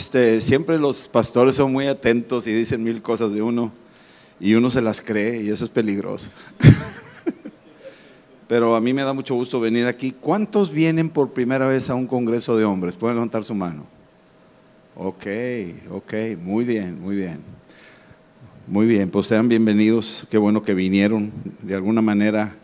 [0.00, 3.70] este, siempre los pastores son muy atentos y dicen mil cosas de uno
[4.40, 6.30] y uno se las cree y eso es peligroso.
[8.48, 10.12] Pero a mí me da mucho gusto venir aquí.
[10.18, 12.96] ¿Cuántos vienen por primera vez a un congreso de hombres?
[12.96, 13.84] Pueden levantar su mano.
[14.96, 15.26] Ok,
[15.90, 17.40] ok, muy bien, muy bien.
[18.66, 20.26] Muy bien, pues sean bienvenidos.
[20.30, 21.30] Qué bueno que vinieron.
[21.60, 22.56] De alguna manera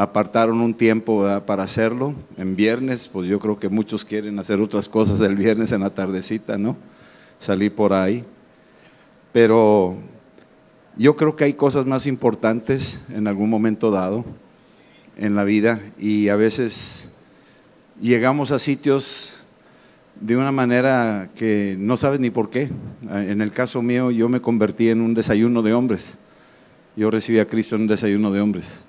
[0.00, 2.14] apartaron un tiempo para hacerlo.
[2.38, 5.90] En viernes, pues yo creo que muchos quieren hacer otras cosas el viernes en la
[5.90, 6.74] tardecita, ¿no?
[7.38, 8.24] Salir por ahí.
[9.30, 9.96] Pero
[10.96, 14.24] yo creo que hay cosas más importantes en algún momento dado
[15.18, 17.06] en la vida y a veces
[18.00, 19.34] llegamos a sitios
[20.18, 22.70] de una manera que no sabes ni por qué.
[23.10, 26.14] En el caso mío, yo me convertí en un desayuno de hombres.
[26.96, 28.80] Yo recibí a Cristo en un desayuno de hombres.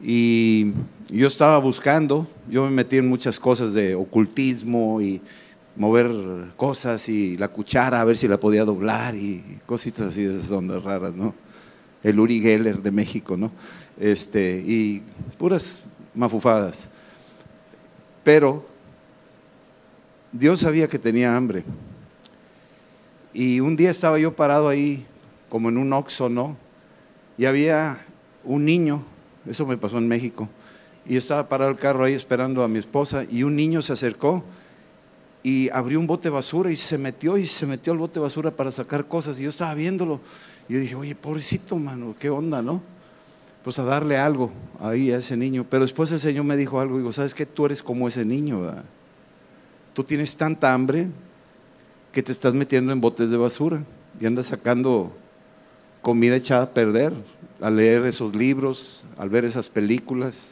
[0.00, 0.72] Y
[1.10, 5.20] yo estaba buscando, yo me metí en muchas cosas de ocultismo y
[5.76, 10.38] mover cosas y la cuchara a ver si la podía doblar y cositas así de
[10.38, 11.34] esas ondas raras, ¿no?
[12.02, 13.50] El Uri Geller de México, ¿no?
[13.98, 15.02] Este, y
[15.38, 15.82] puras
[16.14, 16.86] mafufadas.
[18.22, 18.66] Pero
[20.32, 21.64] Dios sabía que tenía hambre.
[23.32, 25.04] Y un día estaba yo parado ahí,
[25.48, 26.56] como en un oxo, ¿no?
[27.38, 28.04] Y había
[28.44, 29.04] un niño,
[29.48, 30.48] eso me pasó en México,
[31.06, 34.44] y estaba parado el carro ahí esperando a mi esposa, y un niño se acercó
[35.42, 38.20] y abrió un bote de basura y se metió y se metió al bote de
[38.20, 40.20] basura para sacar cosas, y yo estaba viéndolo,
[40.68, 42.82] y dije, oye, pobrecito, mano, qué onda, ¿no?
[43.62, 45.66] Pues a darle algo ahí a ese niño.
[45.68, 47.46] Pero después el Señor me dijo algo, digo, ¿sabes qué?
[47.46, 48.72] Tú eres como ese niño.
[49.92, 51.08] Tú tienes tanta hambre
[52.12, 53.82] que te estás metiendo en botes de basura
[54.20, 55.16] y andas sacando
[56.06, 57.12] comida echada a perder
[57.60, 60.50] al leer esos libros, al ver esas películas,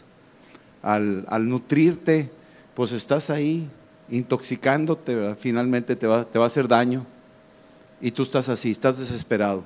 [0.83, 2.29] al, nutrirte,
[2.75, 3.69] pues estás ahí
[4.11, 7.07] intoxicándote, finalmente te va, te va a hacer daño
[8.01, 9.63] y tú estás así, estás desesperado.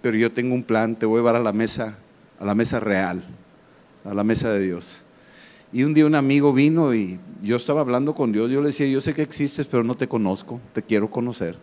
[0.00, 1.98] Pero yo tengo un plan, te voy a llevar a la mesa,
[2.40, 3.22] a la mesa real,
[4.06, 5.02] a la mesa de Dios.
[5.74, 8.86] Y un día un amigo vino y yo estaba hablando con Dios, yo le decía,
[8.86, 11.58] yo sé que existes, pero no te conozco, te quiero conocer.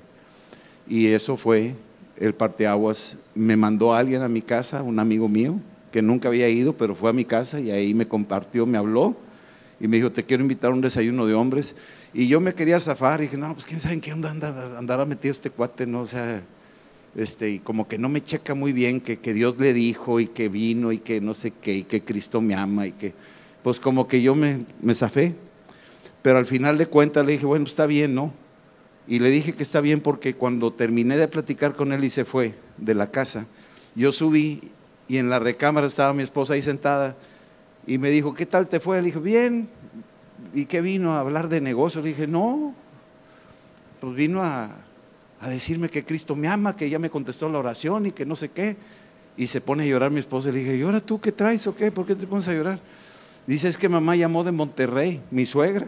[0.87, 1.73] Y eso fue
[2.17, 3.17] el parteaguas.
[3.33, 5.59] Me mandó a alguien a mi casa, un amigo mío,
[5.91, 9.15] que nunca había ido, pero fue a mi casa y ahí me compartió, me habló
[9.79, 11.75] y me dijo, te quiero invitar a un desayuno de hombres.
[12.13, 14.29] Y yo me quería zafar y dije, no, pues quién sabe en qué onda
[14.77, 16.41] andará metido este cuate, no, o sea,
[17.15, 20.27] este, y como que no me checa muy bien que, que Dios le dijo y
[20.27, 23.13] que vino y que no sé qué, y que Cristo me ama y que
[23.63, 25.33] pues como que yo me, me zafé.
[26.21, 28.33] Pero al final de cuentas le dije, bueno, está bien, ¿no?
[29.07, 32.25] Y le dije que está bien porque cuando terminé de platicar con él y se
[32.25, 33.45] fue de la casa,
[33.95, 34.61] yo subí
[35.07, 37.15] y en la recámara estaba mi esposa ahí sentada
[37.85, 38.97] y me dijo, ¿qué tal te fue?
[39.01, 39.69] Le dije, bien.
[40.53, 42.01] ¿Y qué vino a hablar de negocio?
[42.01, 42.73] Le dije, no,
[43.99, 44.71] pues vino a,
[45.39, 48.35] a decirme que Cristo me ama, que ya me contestó la oración y que no
[48.35, 48.75] sé qué.
[49.37, 50.51] Y se pone a llorar mi esposa.
[50.51, 51.91] Le dije, ¿y ahora tú qué traes o qué?
[51.91, 52.79] ¿Por qué te pones a llorar?
[53.45, 55.87] Dice, es que mamá llamó de Monterrey, mi suegra,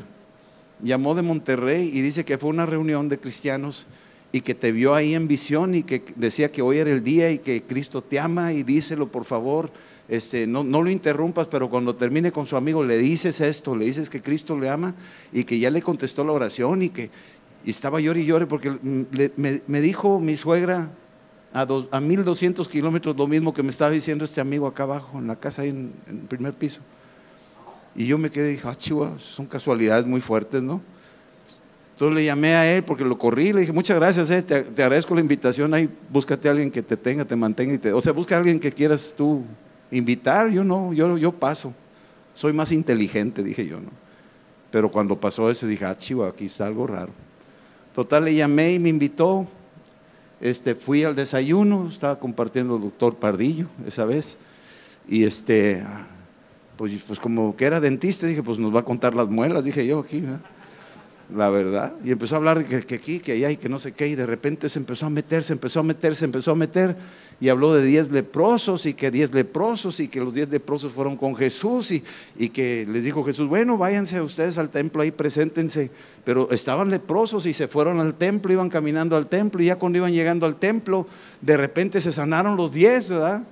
[0.82, 3.86] llamó de Monterrey y dice que fue una reunión de cristianos
[4.32, 7.32] y que te vio ahí en visión y que decía que hoy era el día
[7.32, 9.72] y que Cristo te ama y díselo por favor,
[10.10, 13.86] este, no, no lo interrumpas, pero cuando termine con su amigo le dices esto, le
[13.86, 14.96] dices que Cristo le ama
[15.32, 17.10] y que ya le contestó la oración y que
[17.66, 20.90] estaba llore y llore porque me, dijo mi suegra
[21.54, 25.20] a, dos, a 1200 kilómetros lo mismo que me estaba diciendo este amigo acá abajo
[25.20, 26.82] en la casa ahí en el primer piso.
[27.98, 30.80] Y yo me quedé y dije, ah, chihuahua, son casualidades muy fuertes, ¿no?
[31.94, 35.16] Entonces le llamé a él porque lo corrí, le dije, muchas gracias, eh, te, agradezco
[35.16, 38.14] la invitación, ahí búscate a alguien que te tenga, te mantenga, y te, o sea,
[38.14, 39.44] busca a alguien que quieras tú
[39.90, 41.74] invitar, yo no, yo, yo paso,
[42.36, 43.90] soy más inteligente, dije yo, ¿no?
[44.70, 47.12] Pero cuando pasó eso dije, ah, chihuahua, aquí está algo raro.
[47.96, 49.48] Total, le llamé y me invitó,
[50.40, 54.38] este, fui al desayuno, estaba compartiendo el doctor Pardillo esa vez,
[55.10, 55.84] y este,
[56.78, 59.86] pues, pues como que era dentista, dije, pues nos va a contar las muelas, dije
[59.86, 60.24] yo aquí,
[61.36, 61.94] la verdad.
[62.06, 64.16] Y empezó a hablar que, que, aquí, que allá y que no sé qué, y
[64.16, 66.96] de repente se empezó a meter, se empezó a meter, se empezó a meter,
[67.40, 71.18] y habló de diez leprosos, y que diez leprosos, y que los diez leprosos fueron
[71.18, 72.04] con Jesús, y,
[72.38, 75.92] y que les dijo Jesús, bueno, váyanse ustedes al templo ahí, preséntense.
[76.24, 79.98] Pero estaban leprosos y se fueron al templo, iban caminando al templo, y ya cuando
[79.98, 81.08] iban llegando al templo,
[81.42, 83.44] de repente se sanaron los diez, ¿verdad?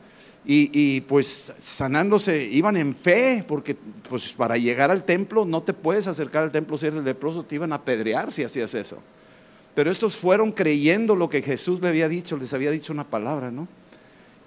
[0.48, 3.76] Y, pues sanándose, iban en fe, porque
[4.08, 7.56] pues para llegar al templo no te puedes acercar al templo si eres leproso, te
[7.56, 9.00] iban a apedrear si hacías eso.
[9.74, 13.50] Pero estos fueron creyendo lo que Jesús le había dicho, les había dicho una palabra,
[13.50, 13.68] ¿no?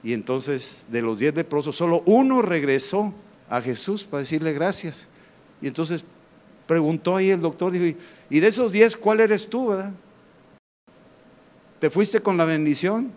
[0.04, 3.12] Y entonces de los diez leprosos, solo uno regresó
[3.50, 5.08] a Jesús para decirle gracias.
[5.60, 6.04] Y entonces
[6.68, 7.98] preguntó ahí el doctor, dijo,
[8.30, 9.92] y de esos 10, ¿cuál eres tú, verdad?
[11.80, 13.10] ¿Te fuiste con la bendición?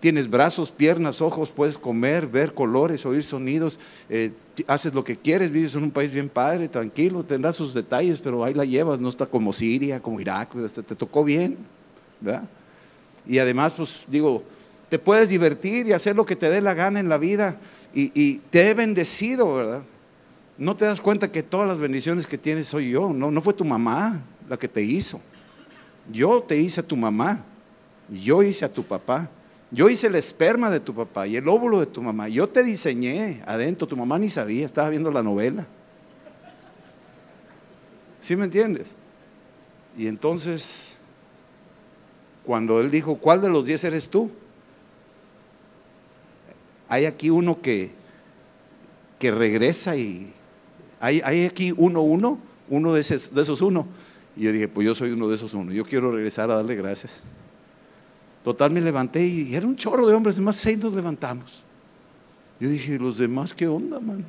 [0.00, 3.78] Tienes brazos, piernas, ojos, puedes comer, ver colores, oír sonidos,
[4.10, 4.32] eh,
[4.66, 8.44] haces lo que quieres, vives en un país bien padre, tranquilo, tendrás sus detalles, pero
[8.44, 11.56] ahí la llevas, no está como Siria, como Irak, te, te tocó bien,
[12.20, 12.44] ¿verdad?
[13.26, 14.44] Y además, pues digo,
[14.88, 17.58] te puedes divertir y hacer lo que te dé la gana en la vida
[17.94, 19.82] y, y te he bendecido, ¿verdad?
[20.58, 23.52] No te das cuenta que todas las bendiciones que tienes soy yo, no, no fue
[23.52, 25.20] tu mamá la que te hizo.
[26.10, 27.44] Yo te hice a tu mamá,
[28.08, 29.28] yo hice a tu papá.
[29.70, 32.28] Yo hice el esperma de tu papá y el óvulo de tu mamá.
[32.28, 35.66] Yo te diseñé adentro, tu mamá ni sabía, estaba viendo la novela.
[38.20, 38.86] ¿Sí me entiendes?
[39.98, 40.96] Y entonces,
[42.44, 44.30] cuando él dijo, ¿cuál de los diez eres tú?
[46.88, 47.90] Hay aquí uno que,
[49.18, 50.32] que regresa y
[51.00, 52.38] hay, aquí uno, uno,
[52.68, 53.86] uno de esos, de esos uno.
[54.36, 55.72] Y yo dije, pues yo soy uno de esos uno.
[55.72, 57.20] Yo quiero regresar a darle gracias.
[58.46, 61.64] Total, me levanté y era un chorro de hombres, más seis nos levantamos.
[62.60, 64.24] Yo dije, ¿los demás qué onda, man?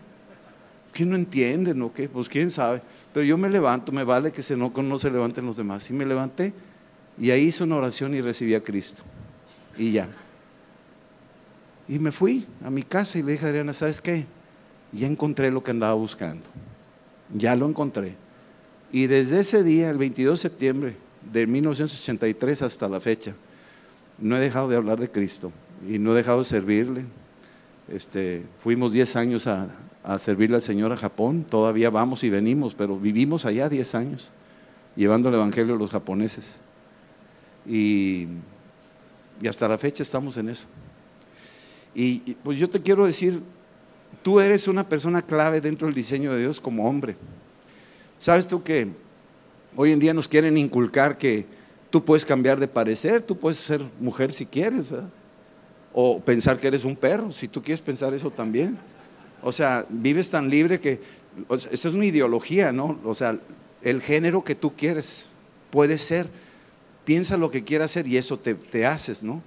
[0.91, 2.09] ¿Qué no entienden o qué?
[2.09, 2.81] Pues quién sabe.
[3.13, 5.87] Pero yo me levanto, me vale que se no, no se levanten los demás.
[5.91, 6.51] Y me levanté
[7.21, 9.03] y ahí hice una oración y recibí a Cristo.
[9.77, 10.09] Y ya.
[11.87, 14.25] Y me fui a mi casa y le dije a Adriana, ¿sabes qué?
[14.93, 16.47] Ya encontré lo que andaba buscando.
[17.35, 18.15] Ya lo encontré.
[18.91, 20.95] Y desde ese día, el 22 de septiembre
[21.31, 23.35] de 1983 hasta la fecha,
[24.17, 25.51] no he dejado de hablar de Cristo
[25.87, 27.05] y no he dejado de servirle.
[27.87, 29.69] Este, fuimos 10 años a,
[30.19, 34.31] servirle al Señor a Japón, todavía vamos y venimos, pero vivimos allá 10 años,
[34.95, 36.55] llevando el Evangelio a los japoneses.
[37.67, 38.27] Y,
[39.47, 40.65] hasta la fecha estamos en eso.
[41.93, 43.43] Y, y pues yo te quiero decir,
[44.23, 47.17] tú eres una persona clave dentro del diseño de Dios como hombre.
[48.17, 48.87] ¿Sabes tú que
[49.75, 51.45] hoy en día nos quieren inculcar que
[51.89, 54.91] Tú puedes cambiar de parecer, tú puedes ser mujer si quieres,
[55.93, 58.77] o pensar que eres un perro, si tú quieres pensar eso también.
[59.41, 60.99] O sea, vives tan libre que,
[61.49, 62.99] esa es una ideología, ¿no?
[63.03, 63.39] O sea,
[63.81, 65.25] el género que tú quieres
[65.69, 66.27] puede ser,
[67.05, 69.41] piensa lo que quieras hacer y eso te haces, ¿no?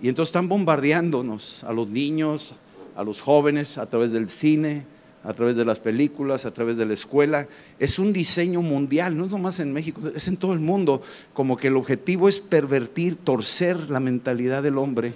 [0.00, 2.54] Y entonces están bombardeándonos a los niños,
[2.94, 4.84] a los jóvenes, a través del cine,
[5.26, 7.48] a través de las películas, a través de la escuela.
[7.80, 11.02] Es un diseño mundial, no es nomás en México, es en todo el mundo,
[11.34, 15.12] como que el objetivo es pervertir, torcer la mentalidad del hombre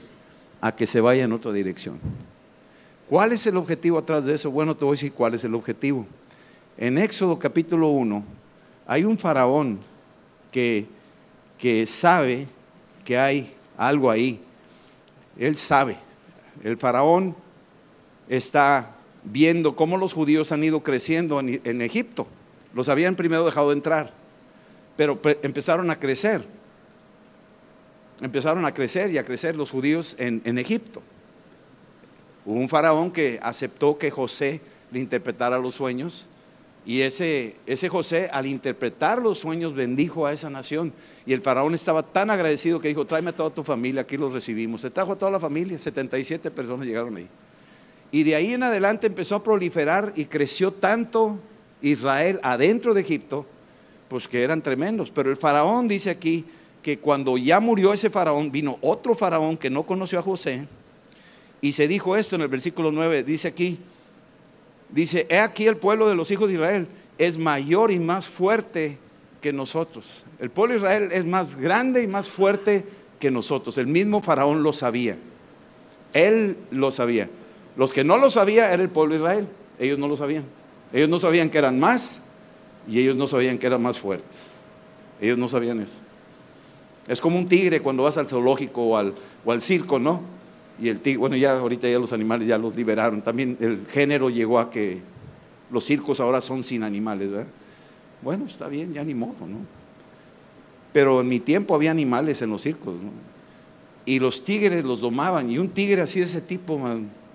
[0.61, 2.01] a que se vaya en otra dirección.
[3.09, 4.51] ¿Cuál es el objetivo atrás de eso?
[4.51, 6.05] Bueno, te voy a decir cuál es el objetivo.
[6.77, 8.25] En Éxodo capítulo 1
[8.89, 9.79] hay un faraón
[10.51, 10.87] que,
[11.57, 12.49] que sabe
[13.05, 14.41] que hay algo ahí.
[15.39, 15.97] Él sabe.
[16.65, 17.37] El faraón
[18.29, 22.26] está viendo cómo los judíos han ido creciendo en, Egipto.
[22.75, 24.12] Los habían primero dejado de entrar,
[24.96, 26.44] pero empezaron a crecer.
[28.20, 31.02] Empezaron a crecer y a crecer los judíos en, en Egipto.
[32.44, 36.26] Hubo un faraón que aceptó que José le interpretara los sueños
[36.87, 40.93] y ese, ese José al interpretar los sueños bendijo a esa nación.
[41.26, 44.33] Y el faraón estaba tan agradecido que dijo, tráeme a toda tu familia, aquí los
[44.33, 44.80] recibimos.
[44.80, 47.28] Se trajo a toda la familia, 77 personas llegaron ahí.
[48.12, 51.38] Y de ahí en adelante empezó a proliferar y creció tanto
[51.83, 53.47] Israel adentro de Egipto,
[54.09, 55.11] pues que eran tremendos.
[55.11, 56.45] Pero el faraón dice aquí
[56.83, 60.67] que cuando ya murió ese faraón, vino otro faraón que no conoció a José,
[61.61, 63.79] y se dijo esto en el versículo 9, dice aquí,
[64.88, 66.88] dice, he aquí el pueblo de los hijos de Israel
[67.19, 68.97] es mayor y más fuerte
[69.43, 70.25] que nosotros.
[70.38, 72.85] El pueblo de Israel es más grande y más fuerte
[73.19, 73.76] que nosotros.
[73.76, 75.19] El mismo faraón lo sabía.
[76.14, 77.29] Él lo sabía.
[77.80, 79.49] Los que no lo sabían era el pueblo de Israel.
[79.78, 80.44] Ellos no lo sabían.
[80.92, 82.20] Ellos no sabían que eran más
[82.87, 84.37] y ellos no sabían que eran más fuertes.
[85.18, 85.96] Ellos no sabían eso.
[87.08, 89.14] Es como un tigre cuando vas al zoológico o al,
[89.46, 90.20] o al circo, ¿no?
[90.78, 93.22] Y el tigre, bueno, ya ahorita ya los animales ya los liberaron.
[93.22, 95.00] También el género llegó a que
[95.70, 97.46] los circos ahora son sin animales, ¿verdad?
[98.20, 99.56] Bueno, está bien, ya ni modo, ¿no?
[100.92, 103.10] Pero en mi tiempo había animales en los circos, ¿no?
[104.04, 105.50] Y los tigres los domaban.
[105.50, 106.78] Y un tigre así de ese tipo,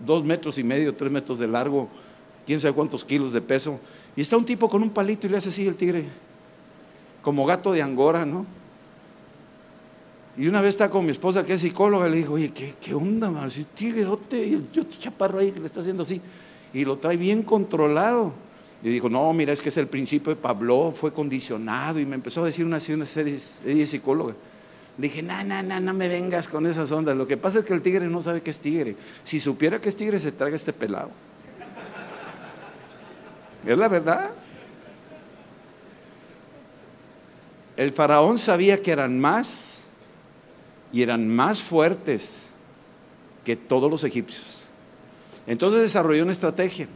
[0.03, 1.87] dos metros y medio, tres metros de largo,
[2.45, 3.79] quién sabe cuántos kilos de peso.
[4.15, 6.05] Y está un tipo con un palito y le hace así el tigre,
[7.21, 8.45] como gato de angora, ¿no?
[10.37, 13.31] Y una vez está con mi esposa que es psicóloga, le dijo, oye, ¿qué, onda,
[13.31, 13.49] man?
[13.49, 16.19] Si tigreote, yo te chaparro ahí que le está haciendo así.
[16.73, 18.33] Y lo trae bien controlado.
[18.83, 22.01] Y dijo, no, mira, es que es el principio de Pablo, fue condicionado.
[22.01, 24.35] Y me empezó a decir una, una serie, ella es psicóloga.
[24.97, 27.17] Dije, no, no, no, no me vengas con esas ondas.
[27.17, 28.95] Lo que pasa es que el tigre no sabe que es tigre.
[29.23, 31.11] Si supiera que es tigre, se traga este pelado.
[33.65, 34.31] Es la verdad.
[37.75, 39.79] El faraón sabía que eran más
[40.93, 42.29] y eran más fuertes
[43.43, 44.61] que todos los egipcios.
[45.45, 46.87] Entonces desarrolló una estrategia.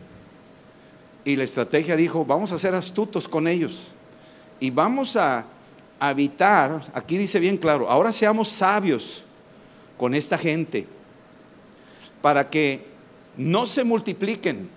[1.25, 3.91] Y la estrategia dijo, vamos a ser astutos con ellos.
[4.61, 5.45] Y vamos a
[5.99, 9.23] habitar, aquí dice bien claro, ahora seamos sabios
[9.97, 10.87] con esta gente
[12.21, 12.85] para que
[13.37, 14.69] no se multipliquen.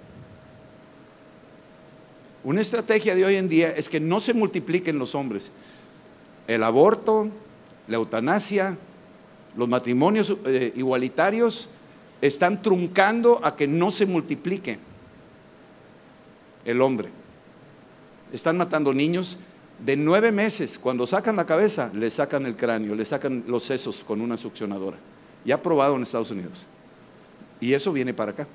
[2.44, 5.50] Una estrategia de hoy en día es que no se multipliquen los hombres.
[6.48, 7.28] El aborto,
[7.86, 8.76] la eutanasia,
[9.56, 11.68] los matrimonios eh, igualitarios
[12.20, 14.78] están truncando a que no se multiplique
[16.64, 17.10] el hombre.
[18.32, 19.36] Están matando niños
[19.84, 20.78] de nueve meses.
[20.78, 24.96] Cuando sacan la cabeza, le sacan el cráneo, le sacan los sesos con una succionadora.
[25.44, 26.64] Ya probado en Estados Unidos.
[27.60, 28.46] Y eso viene para acá.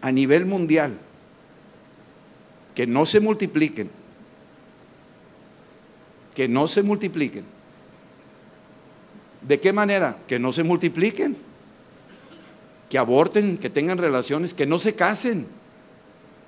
[0.00, 0.98] A nivel mundial.
[2.74, 3.90] Que no se multipliquen.
[6.34, 7.44] Que no se multipliquen.
[9.42, 10.18] ¿De qué manera?
[10.26, 11.36] Que no se multipliquen
[12.94, 15.48] que aborten, que tengan relaciones, que no se casen.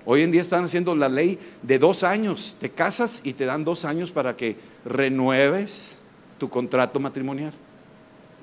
[0.09, 2.55] Hoy en día están haciendo la ley de dos años.
[2.61, 5.97] Te casas y te dan dos años para que renueves
[6.39, 7.53] tu contrato matrimonial.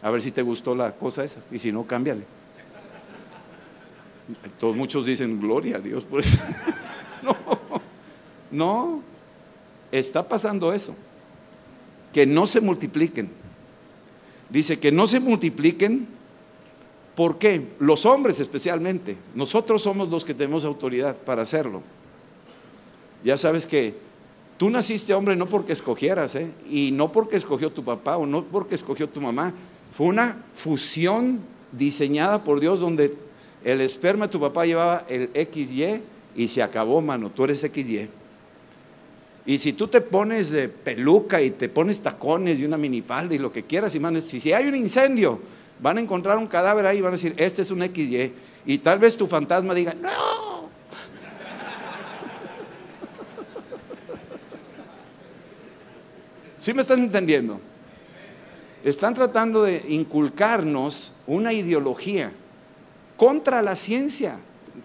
[0.02, 1.40] A ver si te gustó la cosa esa.
[1.50, 2.26] Y si no, cámbiale.
[4.60, 6.38] Todos, muchos dicen, gloria a Dios por eso.
[7.24, 7.38] no,
[8.52, 9.02] no.
[9.90, 10.94] Está pasando eso.
[12.12, 13.30] Que no se multipliquen.
[14.50, 16.08] Dice que no se multipliquen
[17.16, 17.62] ¿Por qué?
[17.80, 19.16] Los hombres especialmente.
[19.36, 21.82] Nosotros somos los que tenemos autoridad para hacerlo.
[23.24, 23.94] Ya sabes que
[24.58, 26.50] tú naciste hombre no porque escogieras, ¿eh?
[26.70, 29.54] y no porque escogió tu papá o no porque escogió tu mamá.
[29.96, 31.40] Fue una fusión
[31.72, 33.16] diseñada por Dios donde
[33.64, 36.02] el esperma de tu papá llevaba el XY
[36.36, 37.30] y se acabó, mano.
[37.30, 38.10] Tú eres XY.
[39.46, 43.38] Y si tú te pones de peluca y te pones tacones y una minifalda y
[43.38, 45.40] lo que quieras, y manes, si, si hay un incendio,
[45.80, 48.34] van a encontrar un cadáver ahí y van a decir, este es un XY.
[48.66, 50.70] Y tal vez tu fantasma diga, no.
[56.60, 57.60] ¿Sí me están entendiendo?
[58.84, 62.32] Están tratando de inculcarnos una ideología
[63.18, 64.38] contra la ciencia.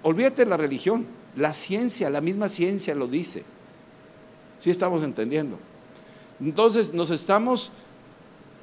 [0.02, 1.06] Olvídate la religión.
[1.36, 3.44] La ciencia, la misma ciencia lo dice.
[4.60, 5.58] ¿Sí estamos entendiendo?
[6.40, 7.70] Entonces nos estamos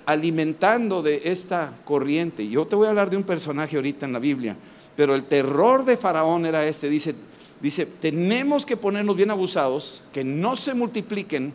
[0.06, 2.48] alimentando de esta corriente.
[2.48, 4.56] Yo te voy a hablar de un personaje ahorita en la Biblia,
[4.96, 6.90] pero el terror de Faraón era este.
[6.90, 7.16] Dice,
[7.62, 11.54] dice, tenemos que ponernos bien abusados, que no se multipliquen,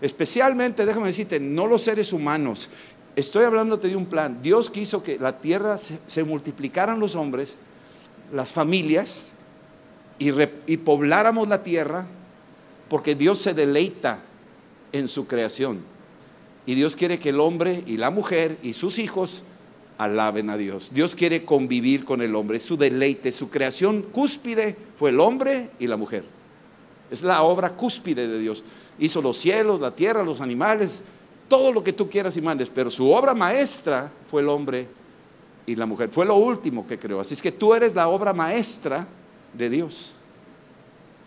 [0.00, 2.68] especialmente, déjame decirte, no los seres humanos.
[3.16, 4.42] Estoy hablándote de un plan.
[4.42, 7.56] Dios quiso que la tierra se, multiplicaran los hombres,
[8.32, 9.30] las familias,
[10.18, 10.30] y,
[10.66, 12.06] y pobláramos la tierra,
[12.88, 14.20] porque Dios se deleita
[14.92, 15.91] en su creación.
[16.66, 19.42] Y Dios quiere que el hombre y la mujer y sus hijos
[19.98, 20.90] alaben a Dios.
[20.92, 22.60] Dios quiere convivir con el hombre.
[22.60, 26.24] Su deleite, su creación cúspide fue el hombre y la mujer.
[27.10, 28.62] Es la obra cúspide de Dios.
[28.98, 31.02] Hizo los cielos, la tierra, los animales,
[31.48, 32.70] todo lo que tú quieras y mandes.
[32.72, 34.86] Pero su obra maestra fue el hombre
[35.66, 36.10] y la mujer.
[36.10, 37.20] Fue lo último que creó.
[37.20, 39.06] Así es que tú eres la obra maestra
[39.52, 40.12] de Dios.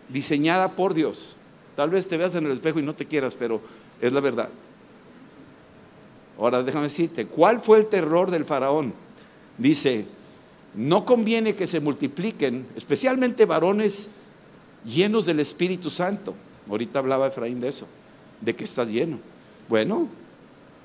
[0.08, 1.28] Diseñada por Dios.
[1.76, 3.60] Tal vez te veas en el espejo y no te quieras, pero
[4.00, 4.48] es la verdad.
[6.38, 8.92] Ahora déjame decirte, ¿cuál fue el terror del faraón?
[9.56, 10.06] Dice,
[10.74, 14.08] no conviene que se multipliquen, especialmente varones
[14.84, 16.34] llenos del Espíritu Santo.
[16.68, 17.86] Ahorita hablaba Efraín de eso,
[18.40, 19.18] de que estás lleno.
[19.68, 20.08] Bueno,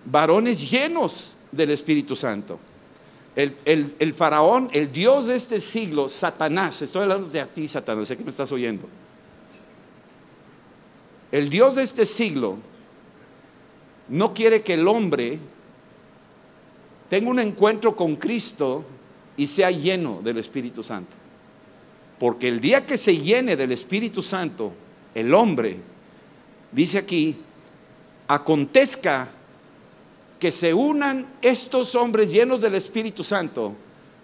[0.06, 2.60] varones llenos del Espíritu Santo.
[3.36, 8.08] El, el, faraón, el Dios de este siglo, Satanás, estoy hablando de a ti, Satanás,
[8.08, 8.88] sé que me estás oyendo.
[11.32, 12.58] El Dios de este siglo
[14.12, 15.40] no quiere que el hombre
[17.10, 18.84] tenga un encuentro con Cristo
[19.38, 21.16] y sea lleno del Espíritu Santo.
[22.20, 24.74] Porque el día que se llene del Espíritu Santo,
[25.16, 25.78] el hombre,
[26.74, 27.38] dice aquí,
[28.28, 29.30] acontezca
[30.40, 33.76] que se unan estos hombres llenos del Espíritu Santo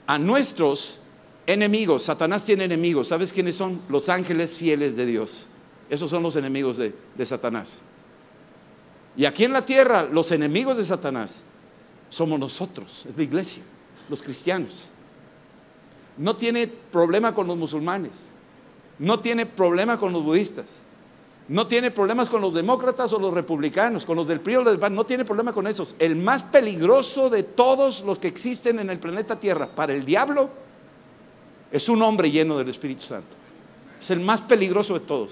[0.05, 0.99] a nuestros
[1.45, 2.03] enemigos.
[2.03, 3.07] Satanás tiene enemigos.
[3.07, 3.81] ¿Sabes quiénes son?
[3.87, 5.45] Los ángeles fieles de Dios.
[5.89, 7.81] Esos son los enemigos de, de Satanás.
[9.17, 11.39] Y aquí en la tierra, los enemigos de Satanás
[12.09, 13.63] somos nosotros, es la iglesia,
[14.09, 14.71] los cristianos.
[16.17, 18.11] No tiene problema con los musulmanes,
[18.99, 20.65] no tiene problema con los budistas,
[21.47, 24.77] no tiene problemas con los demócratas o los republicanos, con los del PRI o del
[24.77, 25.95] PAN, no tiene problema con esos.
[25.97, 30.49] El más peligroso de todos los que existen en el planeta Tierra para el diablo
[31.71, 33.35] es un hombre lleno del Espíritu Santo.
[33.99, 35.31] Es el más peligroso de todos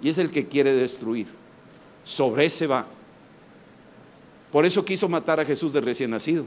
[0.00, 1.26] y es el que quiere destruir.
[2.04, 2.86] Sobre ese va.
[4.52, 6.44] Por eso quiso matar a Jesús de recién nacido.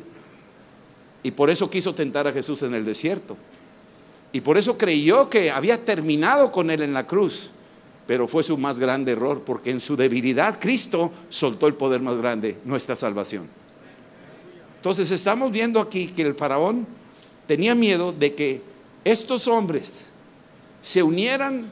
[1.23, 3.37] Y por eso quiso tentar a Jesús en el desierto.
[4.33, 7.49] Y por eso creyó que había terminado con él en la cruz.
[8.07, 12.17] Pero fue su más grande error, porque en su debilidad Cristo soltó el poder más
[12.17, 13.47] grande, nuestra salvación.
[14.77, 16.87] Entonces estamos viendo aquí que el faraón
[17.45, 18.61] tenía miedo de que
[19.03, 20.05] estos hombres
[20.81, 21.71] se unieran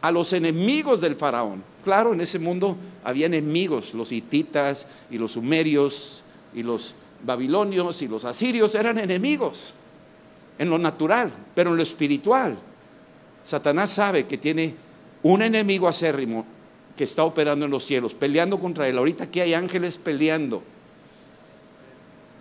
[0.00, 1.62] a los enemigos del faraón.
[1.84, 6.22] Claro, en ese mundo había enemigos, los hititas y los sumerios
[6.54, 6.94] y los
[7.24, 9.72] babilonios y los asirios eran enemigos
[10.58, 12.58] en lo natural, pero en lo espiritual.
[13.44, 14.74] Satanás sabe que tiene
[15.22, 16.44] un enemigo acérrimo
[16.96, 18.98] que está operando en los cielos, peleando contra él.
[18.98, 20.62] Ahorita aquí hay ángeles peleando.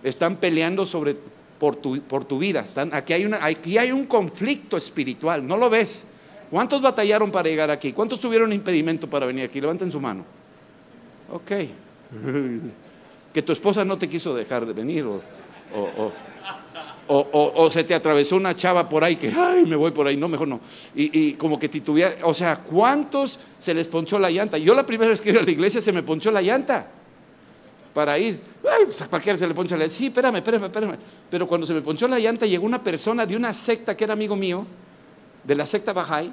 [0.04, 1.16] Están peleando sobre
[1.60, 2.62] por tu, por tu vida.
[2.62, 6.06] Están, aquí, hay una, aquí hay un conflicto espiritual, ¿no lo ves?
[6.50, 7.94] ¿Cuántos batallaron para llegar aquí?
[7.94, 9.62] ¿Cuántos tuvieron impedimento para venir aquí?
[9.62, 10.26] Levanten su mano.
[11.32, 11.52] Ok.
[13.32, 15.22] Que tu esposa no te quiso dejar de venir o,
[17.08, 20.28] o, se te atravesó una chava por ahí que, ay, me voy por ahí, no,
[20.28, 20.60] mejor no.
[20.96, 24.58] Y, como que titubear, o sea, ¿cuántos se les ponchó la llanta?
[24.58, 26.88] Yo la primera vez que iba a la iglesia se me ponchó la llanta
[27.94, 28.42] para ir.
[28.64, 29.96] Ay, pues a cualquiera se le poncha la llanta.
[29.96, 30.96] Sí, espérame, espérame, espérame.
[31.30, 34.14] Pero cuando se me ponchó la llanta llegó una persona de una secta que era
[34.14, 34.66] amigo mío
[35.50, 36.32] de la secta Bahá'í,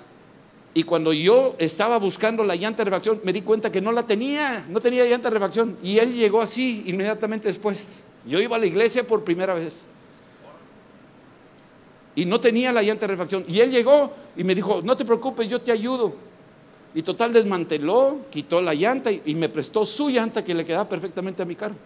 [0.75, 4.03] y cuando yo estaba buscando la llanta de refacción, me di cuenta que no la
[4.03, 5.79] tenía, no tenía llanta de refacción.
[5.83, 7.97] Y él llegó así inmediatamente después.
[8.27, 9.87] Yo iba a la iglesia por primera vez.
[12.15, 13.47] Y no tenía la llanta de refacción.
[13.49, 16.15] Y él llegó y me dijo, no te preocupes, yo te ayudo.
[16.95, 21.41] Y total desmanteló, quitó la llanta y, me prestó su llanta que le quedaba perfectamente
[21.41, 21.77] a mi carro.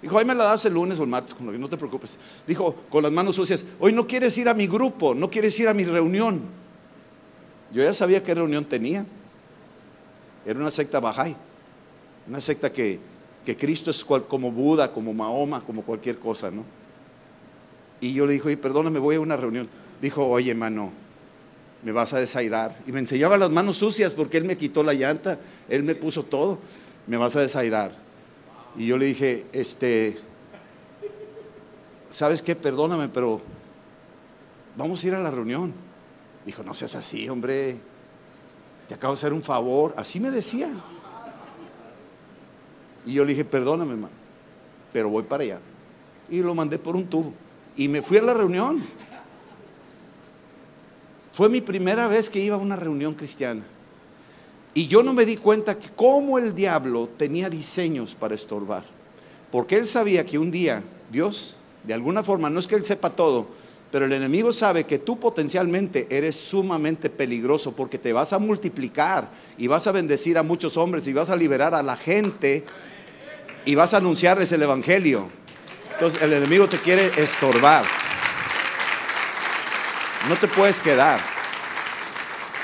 [0.00, 2.18] Dijo, ahí me la das el lunes o el martes, no te preocupes.
[2.46, 5.68] Dijo, con las manos sucias, hoy no quieres ir a mi grupo, no quieres ir
[5.68, 6.42] a mi reunión.
[7.72, 9.04] Yo ya sabía qué reunión tenía.
[10.46, 11.34] Era una secta Bahá'í,
[12.28, 13.00] una secta que,
[13.44, 16.64] que Cristo es como Buda, como Mahoma, como cualquier cosa, ¿no?
[18.00, 19.68] Y yo le dije, oye, perdóname, voy a una reunión.
[20.00, 20.92] Dijo, oye, hermano,
[21.82, 22.76] me vas a desairar.
[22.86, 26.22] Y me enseñaba las manos sucias porque él me quitó la llanta, él me puso
[26.22, 26.58] todo,
[27.06, 28.07] me vas a desairar.
[28.78, 30.18] Y yo le dije, este,
[32.10, 32.54] ¿sabes qué?
[32.54, 33.40] Perdóname, pero
[34.76, 35.74] vamos a ir a la reunión.
[36.46, 37.76] Dijo, no seas así, hombre,
[38.86, 39.94] te acabo de hacer un favor.
[39.96, 40.70] Así me decía.
[43.04, 44.14] Y yo le dije, perdóname, hermano,
[44.92, 45.60] pero voy para allá.
[46.30, 47.32] Y lo mandé por un tubo.
[47.76, 48.80] Y me fui a la reunión.
[51.32, 53.64] Fue mi primera vez que iba a una reunión cristiana.
[54.78, 58.84] Y yo no me di cuenta que cómo el diablo tenía diseños para estorbar.
[59.50, 63.10] Porque él sabía que un día Dios, de alguna forma, no es que él sepa
[63.10, 63.48] todo,
[63.90, 69.28] pero el enemigo sabe que tú potencialmente eres sumamente peligroso porque te vas a multiplicar
[69.56, 72.64] y vas a bendecir a muchos hombres y vas a liberar a la gente
[73.64, 75.28] y vas a anunciarles el evangelio.
[75.94, 77.84] Entonces el enemigo te quiere estorbar.
[80.28, 81.18] No te puedes quedar.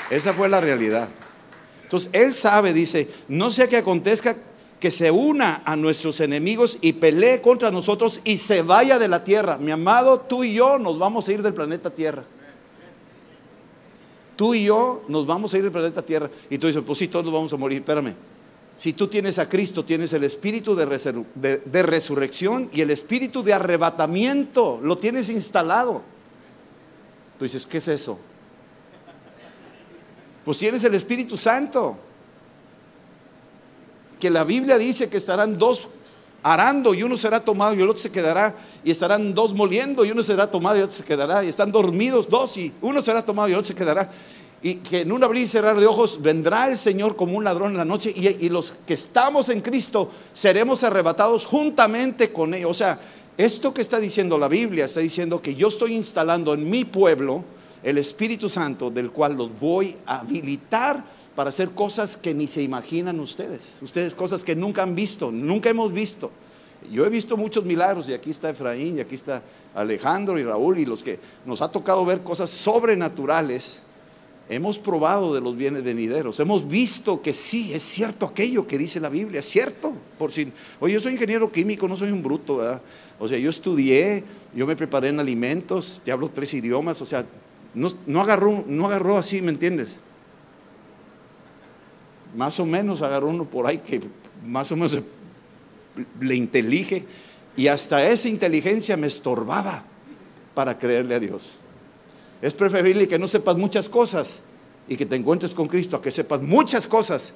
[0.09, 1.09] Esa fue la realidad.
[1.85, 4.35] Entonces, Él sabe, dice, no sea que acontezca
[4.79, 9.23] que se una a nuestros enemigos y pelee contra nosotros y se vaya de la
[9.23, 9.57] tierra.
[9.59, 12.23] Mi amado, tú y yo nos vamos a ir del planeta Tierra.
[14.35, 16.29] Tú y yo nos vamos a ir del planeta Tierra.
[16.49, 17.79] Y tú dices, pues sí, todos vamos a morir.
[17.79, 18.15] Espérame.
[18.77, 23.53] Si tú tienes a Cristo, tienes el espíritu de, de resurrección y el espíritu de
[23.53, 24.79] arrebatamiento.
[24.81, 26.01] Lo tienes instalado.
[27.37, 28.19] Tú dices, ¿qué es eso?
[30.45, 31.97] Pues tienes el Espíritu Santo.
[34.19, 35.89] Que la Biblia dice que estarán dos
[36.43, 38.55] arando y uno será tomado y el otro se quedará.
[38.83, 41.43] Y estarán dos moliendo y uno será tomado y el otro se quedará.
[41.43, 44.11] Y están dormidos dos y uno será tomado y el otro se quedará.
[44.61, 47.71] Y que en un abrir y cerrar de ojos vendrá el Señor como un ladrón
[47.71, 52.71] en la noche y, y los que estamos en Cristo seremos arrebatados juntamente con ellos.
[52.71, 52.99] O sea,
[53.37, 57.43] esto que está diciendo la Biblia está diciendo que yo estoy instalando en mi pueblo
[57.85, 62.63] el Espíritu Santo del cual los voy a habilitar para hacer cosas que ni se
[62.63, 63.61] imaginan ustedes.
[63.79, 66.31] Ustedes cosas que nunca han visto, nunca hemos visto.
[66.91, 69.43] Yo he visto muchos milagros y aquí está Efraín y aquí está
[69.75, 73.81] Alejandro y Raúl y los que nos ha tocado ver cosas sobrenaturales.
[74.49, 78.99] Hemos probado de los bienes venideros, hemos visto que sí, es cierto aquello que dice
[78.99, 79.93] la Biblia, es cierto.
[80.19, 82.81] Por si, oye, yo soy ingeniero químico, no soy un bruto, ¿verdad?
[83.19, 84.23] O sea, yo estudié,
[84.55, 87.25] yo me preparé en alimentos, te hablo tres idiomas, o sea,
[87.75, 89.99] no, agarró, no agarró así, ¿me entiendes?
[92.35, 94.01] Más o menos agarró uno por ahí que
[94.45, 94.99] más o menos
[96.19, 97.05] le intelige
[97.55, 99.83] y hasta esa inteligencia me estorbaba
[100.53, 101.53] para creerle a Dios.
[102.41, 104.39] Es preferible que no sepas muchas cosas
[104.87, 107.33] y que te encuentres con Cristo a que sepas muchas cosas.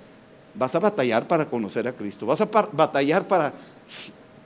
[0.56, 3.54] Vas a batallar para conocer a Cristo, vas a batallar para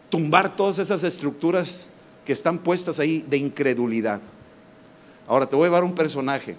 [0.10, 1.88] tumbar todas esas estructuras
[2.26, 4.22] que están puestas ahí de incredulidad.
[5.28, 6.56] Ahora te voy a llevar un personaje.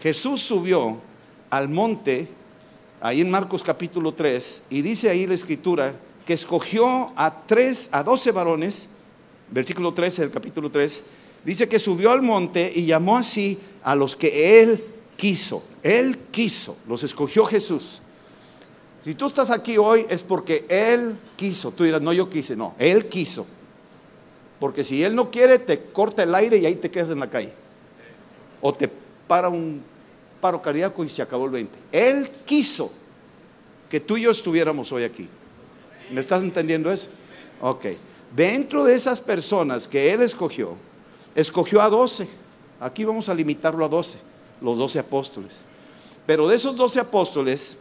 [0.00, 0.98] Jesús subió
[1.50, 2.28] al monte,
[3.00, 8.02] ahí en Marcos capítulo 3, y dice ahí la escritura que escogió a tres, a
[8.02, 8.88] doce varones,
[9.50, 11.02] versículo 13 del capítulo 3,
[11.44, 14.84] dice que subió al monte y llamó así a los que él
[15.16, 15.62] quiso.
[15.82, 18.00] Él quiso, los escogió Jesús.
[19.04, 21.70] Si tú estás aquí hoy es porque Él quiso.
[21.70, 23.46] Tú dirás, no, yo quise, no, Él quiso.
[24.58, 27.30] Porque si Él no quiere, te corta el aire y ahí te quedas en la
[27.30, 27.54] calle.
[28.60, 28.90] O te
[29.26, 29.82] para un
[30.40, 31.78] paro cardíaco y se acabó el 20.
[31.92, 32.90] Él quiso
[33.88, 35.28] que tú y yo estuviéramos hoy aquí.
[36.10, 37.08] ¿Me estás entendiendo eso?
[37.60, 37.86] Ok.
[38.34, 40.76] Dentro de esas personas que Él escogió,
[41.34, 42.28] escogió a 12.
[42.80, 44.18] Aquí vamos a limitarlo a 12,
[44.60, 45.52] los 12 apóstoles.
[46.26, 47.76] Pero de esos 12 apóstoles,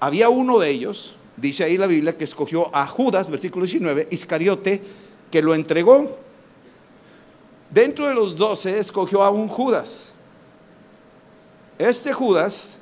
[0.00, 4.80] había uno de ellos, dice ahí la Biblia, que escogió a Judas, versículo 19, Iscariote,
[5.30, 6.18] que lo entregó.
[7.72, 10.08] Dentro de los 12 escogió a un Judas.
[11.78, 12.76] Este Judas,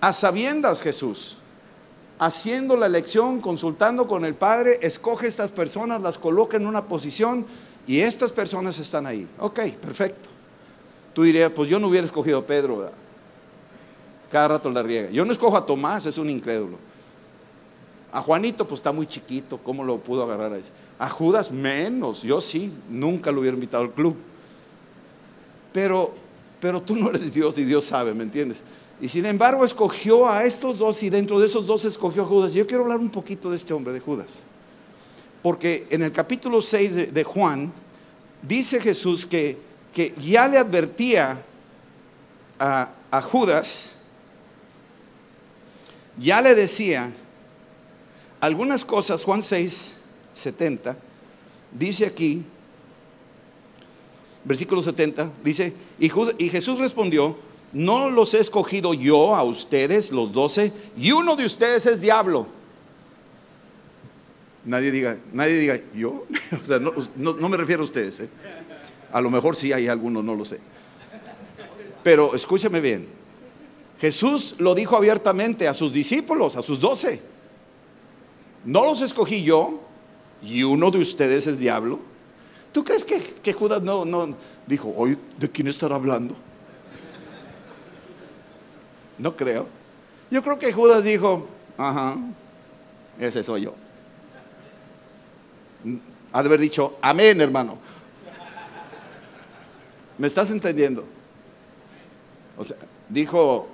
[0.00, 1.38] a sabiendas Jesús,
[2.18, 7.46] haciendo la elección, consultando con el Padre, escoge estas personas, las coloca en una posición
[7.86, 9.26] y estas personas están ahí.
[9.38, 10.28] Ok, perfecto.
[11.14, 12.90] Tú dirías, pues yo no hubiera escogido a Pedro.
[14.30, 15.10] Cada rato la riega.
[15.10, 16.76] Yo no escojo a Tomás, es un incrédulo.
[18.12, 20.70] A Juanito, pues está muy chiquito, ¿cómo lo pudo agarrar a ese?
[20.98, 22.22] A Judas, menos.
[22.22, 24.16] Yo sí, nunca lo hubiera invitado al club.
[25.72, 26.12] Pero,
[26.60, 28.58] pero tú no eres Dios y Dios sabe, ¿me entiendes?
[29.00, 32.52] Y sin embargo escogió a estos dos y dentro de esos dos escogió a Judas.
[32.52, 34.40] Yo quiero hablar un poquito de este hombre, de Judas.
[35.42, 37.72] Porque en el capítulo 6 de, Juan
[38.42, 39.56] dice Jesús que,
[39.94, 41.42] que, ya le advertía
[42.58, 43.90] a, a Judas,
[46.18, 47.12] ya le decía
[48.40, 49.92] algunas cosas, Juan 6,
[50.38, 50.96] 70,
[51.72, 52.42] dice aquí,
[54.44, 56.08] versículo 70, dice, y,
[56.48, 57.36] Jesús respondió,
[57.72, 62.46] no los he escogido yo a ustedes, los doce, y uno de ustedes es diablo.
[64.64, 66.26] Nadie diga, nadie diga, yo,
[67.16, 68.20] no, me refiero a ustedes.
[68.20, 68.28] ¿eh?
[69.12, 70.60] A lo mejor sí hay algunos, no lo sé.
[72.02, 73.06] Pero escúchame bien,
[74.00, 77.20] Jesús lo dijo abiertamente a sus discípulos, a sus doce.
[78.64, 79.80] No los escogí yo,
[80.42, 82.00] y uno de ustedes es diablo.
[82.72, 86.34] ¿Tú crees que, Judas no, no dijo, hoy de quién estará hablando?
[89.18, 89.66] No creo.
[90.30, 92.16] Yo creo que Judas dijo, ajá,
[93.18, 93.74] ese soy yo.
[96.32, 97.78] Ha de haber dicho, amén, hermano.
[100.18, 101.04] ¿Me estás entendiendo?
[102.56, 102.76] O sea,
[103.08, 103.68] dijo,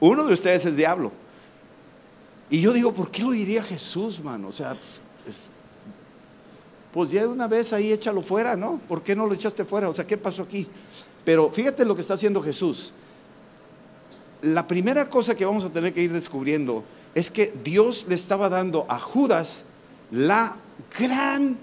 [0.00, 1.12] uno de ustedes es diablo.
[2.48, 4.48] Y yo digo, ¿por qué lo diría Jesús, mano?
[4.48, 4.76] O sea,
[6.94, 8.80] pues ya de una vez ahí échalo fuera, ¿no?
[8.88, 9.90] ¿Por qué no lo echaste fuera?
[9.90, 10.66] O sea, ¿qué pasó aquí?
[11.26, 12.94] Pero fíjate lo que está haciendo Jesús
[14.44, 18.48] la primera cosa que vamos a tener que ir descubriendo es que Dios le estaba
[18.48, 19.64] dando a Judas
[20.10, 20.56] la
[20.98, 21.56] gran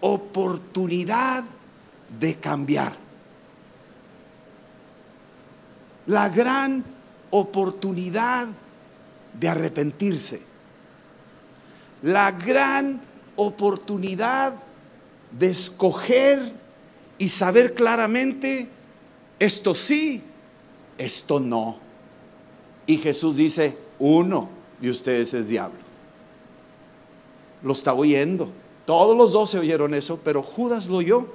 [0.00, 1.44] oportunidad
[2.20, 2.96] de cambiar.
[6.06, 6.84] La gran
[7.30, 8.48] oportunidad
[9.38, 10.40] de arrepentirse.
[12.02, 13.00] La gran
[13.34, 14.54] oportunidad
[15.30, 16.52] de escoger
[17.18, 18.68] y saber claramente,
[19.38, 20.22] esto sí,
[20.96, 21.78] esto no.
[22.86, 24.48] Y Jesús dice, uno
[24.80, 25.78] de ustedes es diablo.
[27.62, 28.50] Lo está oyendo.
[28.86, 31.26] Todos los dos se oyeron eso, pero Judas lo oyó.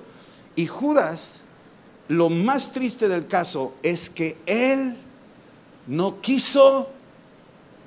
[0.55, 1.39] Y Judas,
[2.07, 4.97] lo más triste del caso es que él
[5.87, 6.89] no quiso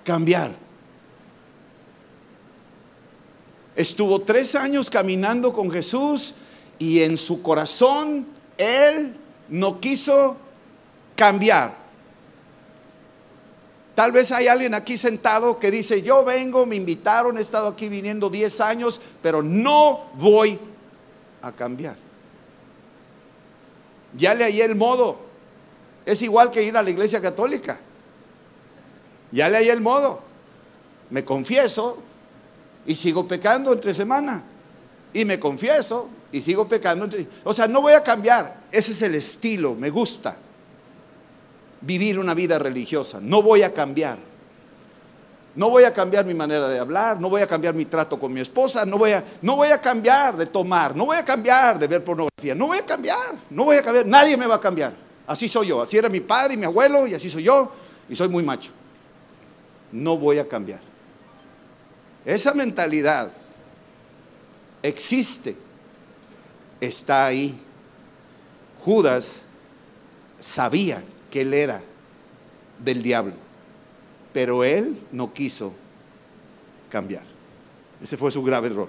[0.05, 0.66] cambiar.
[3.77, 6.33] Estuvo tres años caminando con Jesús
[6.79, 9.15] y en su corazón él
[9.51, 10.37] no quiso
[11.15, 11.87] cambiar.
[13.95, 17.89] Tal vez hay alguien aquí sentado que dice, yo vengo, me invitaron, he estado aquí
[17.89, 20.59] viniendo 10 años, pero no voy
[21.41, 21.97] a cambiar.
[24.17, 25.19] Ya le hallé el modo.
[26.05, 27.79] Es igual que ir a la iglesia católica.
[29.33, 30.21] Ya le hallé el modo.
[31.11, 31.99] Me confieso
[32.87, 34.43] y sigo pecando entre semana.
[35.13, 37.05] Y me confieso y sigo pecando.
[37.05, 37.27] Entre...
[37.45, 38.63] O sea, no voy a cambiar.
[38.71, 40.37] Ese es el estilo, me gusta
[41.81, 43.19] vivir una vida religiosa.
[43.21, 44.19] No voy a cambiar.
[45.55, 48.31] No voy a cambiar mi manera de hablar, no voy a cambiar mi trato con
[48.31, 51.79] mi esposa, no voy a, no voy a cambiar de tomar, no voy a cambiar
[51.79, 54.61] de ver pornografía, no voy a cambiar, no voy a cambiar, nadie me va a
[54.61, 54.93] cambiar.
[55.27, 57.73] Así soy yo, así era mi padre y mi abuelo y así soy yo
[58.07, 58.71] y soy muy macho.
[59.93, 60.81] No voy a cambiar.
[62.27, 63.31] Esa mentalidad
[64.83, 65.55] existe,
[66.81, 67.57] está ahí.
[68.81, 69.43] Judas
[70.41, 71.81] sabía que él era
[72.83, 73.35] del diablo,
[74.33, 75.73] pero él no quiso
[76.91, 77.23] cambiar.
[78.03, 78.89] Ese fue su grave error.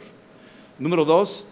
[0.80, 1.46] Número dos,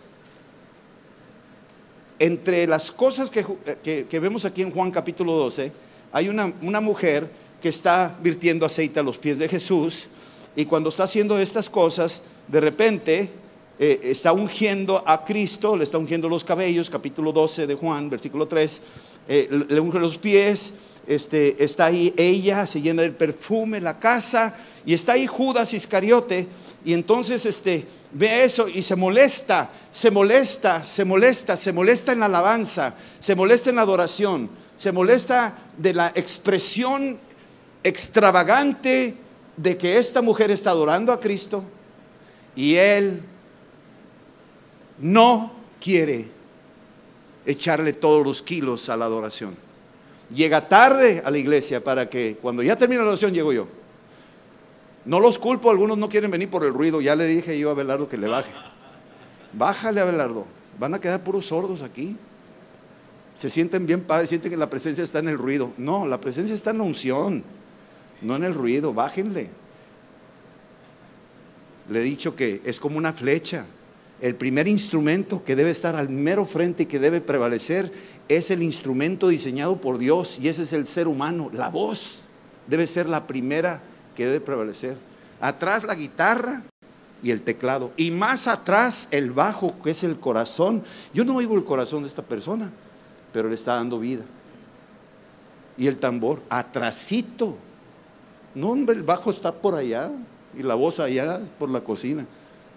[2.18, 5.72] entre las cosas que, vemos aquí en Juan capítulo 12,
[6.12, 7.30] hay una, una mujer
[7.62, 10.08] que está virtiendo aceite a los pies de Jesús
[10.56, 13.30] y cuando está haciendo estas cosas, de repente
[13.78, 18.48] eh, está ungiendo a Cristo, le está ungiendo los cabellos, capítulo 12 de Juan, versículo
[18.48, 18.82] 3,
[19.28, 20.72] eh, le unge los pies,
[21.08, 26.48] este, está ahí ella, se llena del perfume la casa, y está ahí Judas Iscariote,
[26.86, 32.20] y entonces este, ve eso y se molesta, se molesta, se molesta, se molesta en
[32.20, 37.20] la alabanza, se molesta en la adoración, se molesta de la expresión
[37.84, 39.16] extravagante
[39.58, 41.64] de que esta mujer está adorando a Cristo
[42.56, 43.22] y él
[45.00, 46.28] no quiere
[47.46, 49.56] echarle todos los kilos a la adoración.
[50.34, 53.68] Llega tarde a la iglesia para que cuando ya termine la adoración llego yo.
[55.06, 57.00] No los culpo, algunos no quieren venir por el ruido.
[57.00, 58.52] Ya le dije yo a Belardo que le baje.
[59.54, 60.46] Bájale a Belardo.
[60.80, 62.18] Van a quedar puros sordos aquí.
[63.38, 65.72] Se sienten bien padres, sienten que la presencia está en el ruido.
[65.78, 67.44] No, la presencia está en la unción,
[68.26, 68.94] no en el ruido.
[68.94, 69.50] Bájenle.
[71.90, 73.66] Le he dicho que es como una flecha.
[74.22, 77.92] El primer instrumento que debe estar al mero frente y que debe prevalecer
[78.28, 81.50] es el instrumento diseñado por Dios y ese es el ser humano.
[81.54, 82.22] La voz
[82.68, 83.82] debe ser la primera
[84.16, 84.98] que debe prevalecer.
[85.42, 86.64] Atrás la guitarra
[87.22, 87.92] y el teclado.
[87.98, 90.84] Y más atrás el bajo, que es el corazón.
[91.14, 92.72] Yo no oigo el corazón de esta persona,
[93.34, 94.24] pero le está dando vida.
[95.78, 97.58] Y el tambor, atrasito.
[98.56, 100.10] No, hombre, el bajo está por allá
[100.58, 102.26] y la voz allá por la cocina.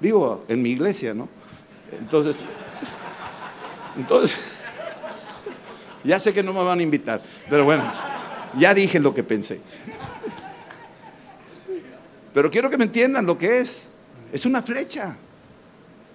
[0.01, 1.29] Digo, en mi iglesia, ¿no?
[1.93, 2.41] Entonces,
[3.97, 4.37] entonces,
[6.05, 7.85] ya sé que no me van a invitar, pero bueno,
[8.59, 9.61] ya dije lo que pensé.
[12.35, 13.89] Pero quiero que me entiendan lo que es.
[14.33, 15.17] Es una flecha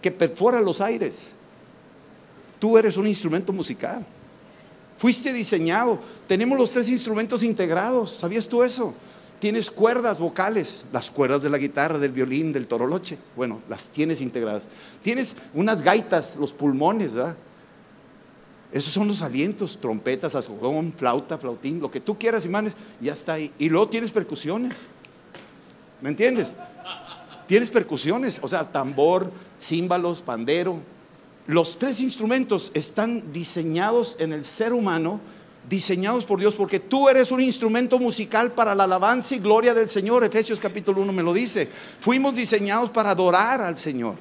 [0.02, 1.30] que perfora los aires.
[2.60, 4.06] Tú eres un instrumento musical.
[4.98, 6.00] Fuiste diseñado.
[6.28, 8.12] Tenemos los tres instrumentos integrados.
[8.12, 8.94] ¿Sabías tú eso?
[9.44, 13.18] Tienes cuerdas vocales, las cuerdas de la guitarra, del violín, del toroloche.
[13.36, 14.70] Bueno, las tienes integradas.
[15.02, 17.36] Tienes unas gaitas, los pulmones, ¿verdad?
[18.72, 23.34] Esos son los alientos, trompetas, azogón, flauta, flautín, lo que tú quieras, imanes, ya está
[23.34, 23.52] ahí.
[23.60, 24.74] Y luego tienes percusiones.
[26.00, 26.54] ¿Me entiendes?
[27.46, 29.30] Tienes percusiones, o sea, tambor,
[29.60, 30.78] címbalos, pandero.
[31.48, 35.20] Los tres instrumentos están diseñados en el ser humano
[35.70, 39.90] diseñados por Dios, porque tú eres un instrumento musical para la alabanza y gloria del
[39.90, 40.24] Señor.
[40.24, 41.70] Efesios capítulo 1 me lo dice.
[42.00, 44.16] Fuimos diseñados para adorar al Señor.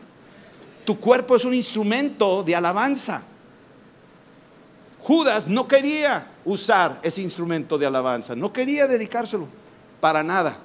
[0.84, 3.22] Tu cuerpo es un instrumento de alabanza.
[5.00, 9.48] Judas no quería usar ese instrumento de alabanza, no quería dedicárselo
[10.00, 10.56] para nada.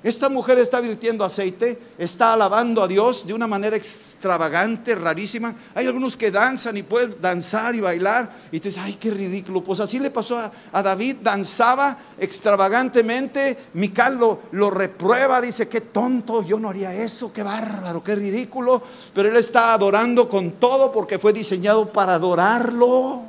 [0.00, 5.56] Esta mujer está virtiendo aceite, está alabando a Dios de una manera extravagante, rarísima.
[5.74, 9.64] Hay algunos que danzan y pueden danzar y bailar y te dices, ay, qué ridículo.
[9.64, 13.58] Pues así le pasó a, David, danzaba extravagantemente.
[13.74, 18.80] Mical lo, lo, reprueba, dice, qué tonto, yo no haría eso, qué bárbaro, qué ridículo.
[19.12, 23.22] Pero él está adorando con todo porque fue diseñado para adorarlo.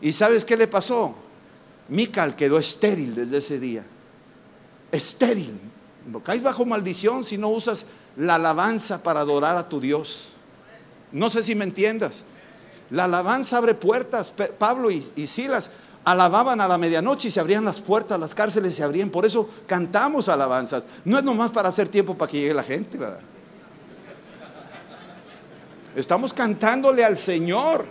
[0.00, 1.16] ¿Y sabes qué le pasó?
[1.88, 3.84] Mical quedó estéril desde ese día
[4.92, 5.58] estéril.
[6.24, 7.84] Caes bajo maldición si no usas
[8.16, 10.28] la alabanza para adorar a tu Dios.
[11.12, 12.22] No sé si me entiendas.
[12.90, 14.32] La alabanza abre puertas.
[14.58, 15.70] Pablo y, Silas
[16.04, 19.10] alababan a la medianoche y se abrían las puertas, las cárceles se abrían.
[19.10, 20.84] Por eso cantamos alabanzas.
[21.04, 23.20] No es nomás para hacer tiempo para que llegue la gente, ¿verdad?
[25.96, 27.86] Estamos cantándole al Señor.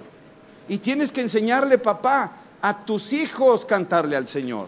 [0.67, 2.31] Y tienes que enseñarle, papá,
[2.61, 4.67] a tus hijos cantarle al Señor.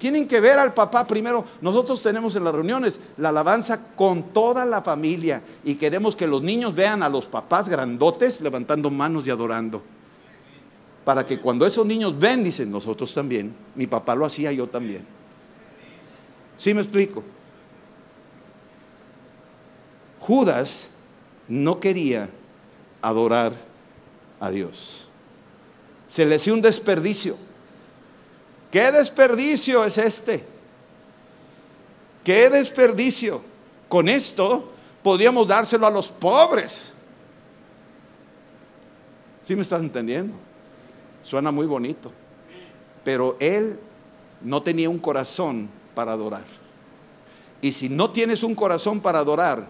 [0.00, 1.44] Tienen que ver al papá primero.
[1.60, 6.42] Nosotros tenemos en las reuniones la alabanza con toda la familia y queremos que los
[6.42, 9.82] niños vean a los papás grandotes levantando manos y adorando.
[11.04, 13.54] Para que cuando esos niños ven, dicen, nosotros también.
[13.74, 15.04] Mi papá lo hacía, yo también.
[16.56, 17.22] ¿Sí me explico?
[20.18, 20.86] Judas
[21.46, 22.30] no quería
[23.02, 23.52] adorar
[24.40, 25.06] a Dios.
[26.08, 27.49] Se le hacía un desperdicio.
[28.70, 30.44] ¿Qué desperdicio es este?
[32.24, 33.42] ¿Qué desperdicio?
[33.88, 34.70] Con esto
[35.02, 36.92] podríamos dárselo a los pobres.
[39.42, 40.34] ¿Sí me estás entendiendo?
[41.24, 42.12] Suena muy bonito.
[43.02, 43.78] Pero él
[44.42, 46.44] no tenía un corazón para adorar.
[47.62, 49.66] Y si no tienes un corazón para adorar,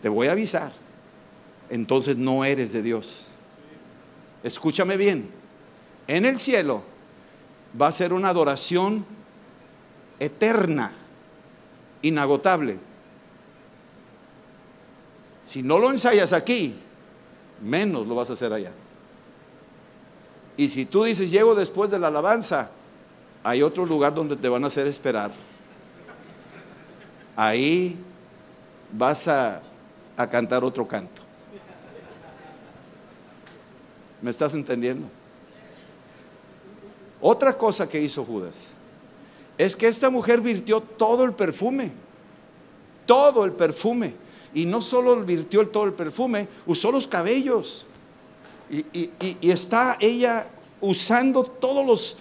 [0.00, 0.72] te voy a avisar,
[1.68, 3.24] entonces no eres de Dios.
[4.42, 5.30] Escúchame bien,
[6.06, 6.82] en el cielo
[7.80, 9.04] va a ser una adoración
[10.18, 10.92] eterna,
[12.02, 12.78] inagotable.
[15.44, 16.74] Si no lo ensayas aquí,
[17.62, 18.72] menos lo vas a hacer allá.
[20.56, 22.70] Y si tú dices, llego después de la alabanza,
[23.42, 25.32] hay otro lugar donde te van a hacer esperar.
[27.36, 27.98] Ahí
[28.92, 29.60] vas a,
[30.16, 31.22] a cantar otro canto.
[34.22, 35.08] ¿Me estás entendiendo?
[37.26, 38.54] Otra cosa que hizo Judas
[39.56, 41.90] es que esta mujer virtió todo el perfume,
[43.06, 44.12] todo el perfume.
[44.52, 47.86] Y no solo virtió todo el perfume, usó los cabellos.
[48.70, 49.10] Y,
[49.40, 50.48] y está ella
[50.82, 52.16] usando todos los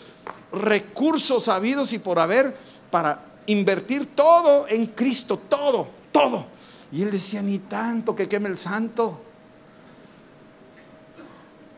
[0.53, 2.55] recursos habidos y por haber
[2.89, 6.45] para invertir todo en Cristo, todo, todo.
[6.93, 9.19] Y él decía, ni tanto que queme el santo.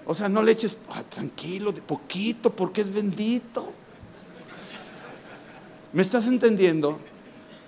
[0.06, 0.78] O sea, no le eches,
[1.10, 3.72] tranquilo, de poquito, porque es bendito.
[5.94, 7.00] ¿Me estás entendiendo?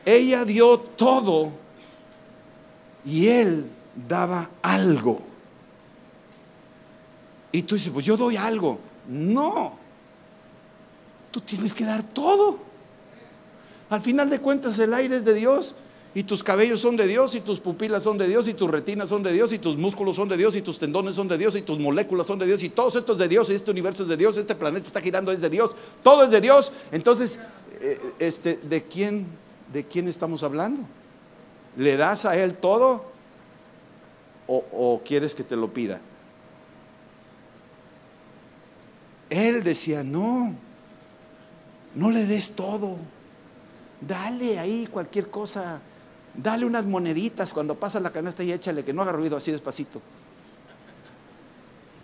[0.05, 1.51] Ella dio todo
[3.05, 3.69] y él
[4.07, 5.21] daba algo.
[7.51, 8.79] Y tú dices, pues yo doy algo.
[9.07, 9.77] No,
[11.31, 12.59] tú tienes que dar todo.
[13.89, 15.73] Al final de cuentas el aire es de Dios
[16.17, 19.09] y tus cabellos son de Dios y tus pupilas son de Dios y tus retinas
[19.09, 21.55] son de Dios y tus músculos son de Dios y tus tendones son de Dios
[21.55, 24.01] y tus moléculas son de Dios y todo esto es de Dios y este universo
[24.01, 26.71] es de Dios, este planeta está girando es de Dios, todo es de Dios.
[26.91, 27.37] Entonces,
[27.79, 29.27] eh, este, ¿de quién,
[29.71, 30.87] ¿de quién estamos hablando?
[31.75, 33.05] ¿Le das a Él todo
[34.47, 36.01] o, o quieres que te lo pida?
[39.29, 40.55] Él decía, no,
[41.93, 42.97] no le des todo.
[44.01, 45.79] Dale ahí cualquier cosa.
[46.37, 50.01] Dale unas moneditas cuando pasa la canasta y échale que no haga ruido así despacito.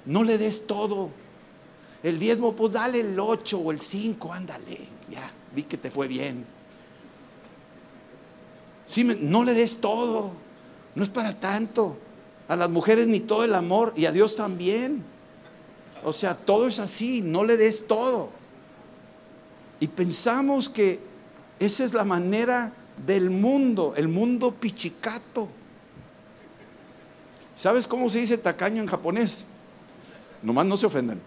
[0.05, 1.11] No le des todo.
[2.01, 4.87] El diezmo, pues dale el 8 o el 5, ándale.
[5.09, 6.45] Ya, vi que te fue bien.
[8.87, 10.33] Sí, no le des todo.
[10.95, 11.97] No es para tanto.
[12.47, 15.03] A las mujeres ni todo el amor y a Dios también.
[16.03, 18.31] O sea, todo es así, no le des todo.
[19.79, 20.99] Y pensamos que
[21.59, 25.47] esa es la manera del mundo, el mundo pichicato.
[27.55, 29.45] ¿Sabes cómo se dice tacaño en japonés?
[30.41, 31.19] Nomás no se ofendan.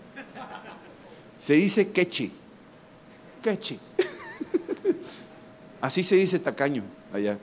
[1.39, 2.33] Se dice kechi.
[3.43, 3.79] Kechi.
[5.81, 7.39] Así se dice tacaño allá.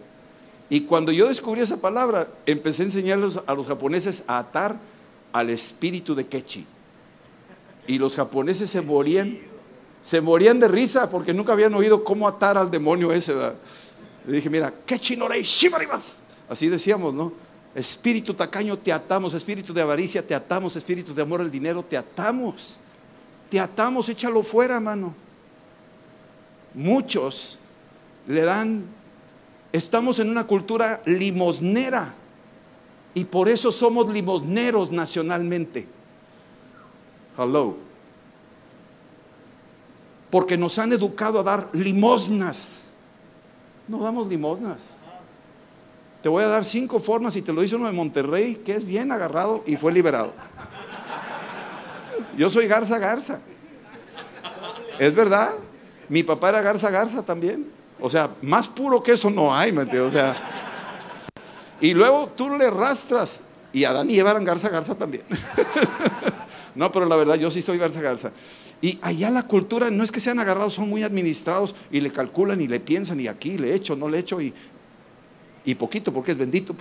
[0.70, 4.78] Y cuando yo descubrí esa palabra, empecé a enseñarles a los japoneses a atar
[5.32, 6.66] al espíritu de kechi.
[7.88, 9.40] Y los japoneses se morían,
[10.02, 13.34] se morían de risa porque nunca habían oído cómo atar al demonio ese.
[14.26, 16.22] Le dije, mira, ¿qué chinorei shimarimas?
[16.50, 17.34] Así decíamos, ¿no?
[17.76, 21.98] Espíritu tacaño te atamos, espíritu de avaricia te atamos, espíritu de amor al dinero te
[21.98, 22.76] atamos.
[23.50, 25.14] Te atamos, échalo fuera, mano.
[26.74, 27.58] Muchos
[28.28, 28.86] le dan,
[29.72, 32.14] estamos en una cultura limosnera
[33.14, 35.88] y por eso somos limosneros nacionalmente.
[37.38, 37.76] Hello.
[40.30, 42.83] Porque nos han educado a dar limosnas.
[43.88, 44.78] No damos limosnas.
[46.22, 48.86] Te voy a dar cinco formas y te lo dice uno de Monterrey que es
[48.86, 50.34] bien agarrado y fue liberado.
[52.38, 53.40] Yo soy Garza Garza.
[55.00, 55.52] Es verdad.
[56.08, 57.72] Mi papá era Garza Garza también.
[58.00, 60.36] O sea, más puro que eso no hay, ¿me O sea.
[61.82, 63.42] Y luego tú le rastras.
[63.74, 65.24] Y Adán y Eva eran Garza Garza también.
[66.76, 68.32] No, pero la verdad, yo sí soy Garza Garza.
[68.82, 72.60] Y allá la cultura no es que sean agarrados, son muy administrados y le calculan
[72.60, 74.54] y le piensan y aquí le echo, no le echo y,
[75.64, 76.76] y poquito porque es bendito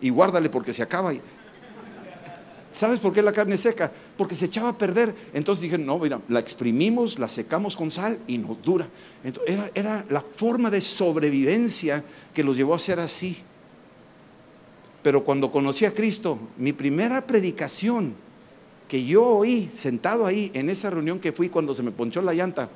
[0.00, 1.12] y guárdale porque se acaba.
[2.72, 3.92] ¿Sabes por qué la carne seca?
[4.16, 5.14] Porque se echaba a perder.
[5.32, 8.88] Entonces dije, no, mira, la exprimimos, la secamos con sal y nos dura.
[9.46, 12.02] era, era la forma de sobrevivencia
[12.34, 13.38] que los llevó a ser así.
[15.04, 18.23] Pero cuando conocí a Cristo, mi primera predicación
[18.88, 22.34] que yo oí sentado ahí en esa reunión que fui cuando se me ponchó la
[22.34, 22.68] llanta,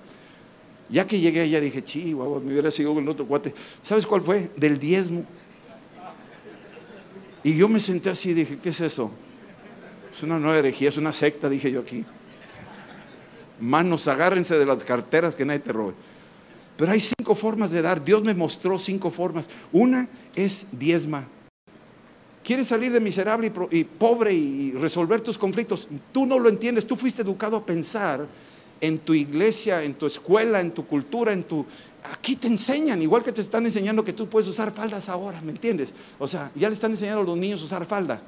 [0.89, 3.55] ya que llegué ya dije, chihuahua, me hubiera sido con el otro cuate.
[3.83, 4.51] ¿Sabes cuál fue?
[4.57, 5.25] Del diezmo.
[7.45, 9.11] Y yo me senté así y dije, ¿qué es eso?
[10.15, 12.05] Es una nueva herejía, es una secta, dije yo aquí.
[13.61, 15.95] Manos, agárrense de las carteras que nadie te robe.
[16.77, 18.05] Pero hay cinco formas de dar.
[18.05, 19.49] Dios me mostró cinco formas.
[19.73, 21.27] Una es diezma.
[22.49, 25.87] ¿Quieres salir de miserable y, pobre y resolver tus conflictos?
[26.13, 26.87] Tú no lo entiendes.
[26.87, 28.27] Tú fuiste educado a pensar
[28.81, 31.67] en tu iglesia, en tu escuela, en tu cultura, en tu...
[32.11, 35.51] Aquí te enseñan, igual que te están enseñando que tú puedes usar faldas ahora, ¿me
[35.51, 35.93] entiendes?
[36.19, 38.23] O sea, ya le están enseñando a los niños a usar falda.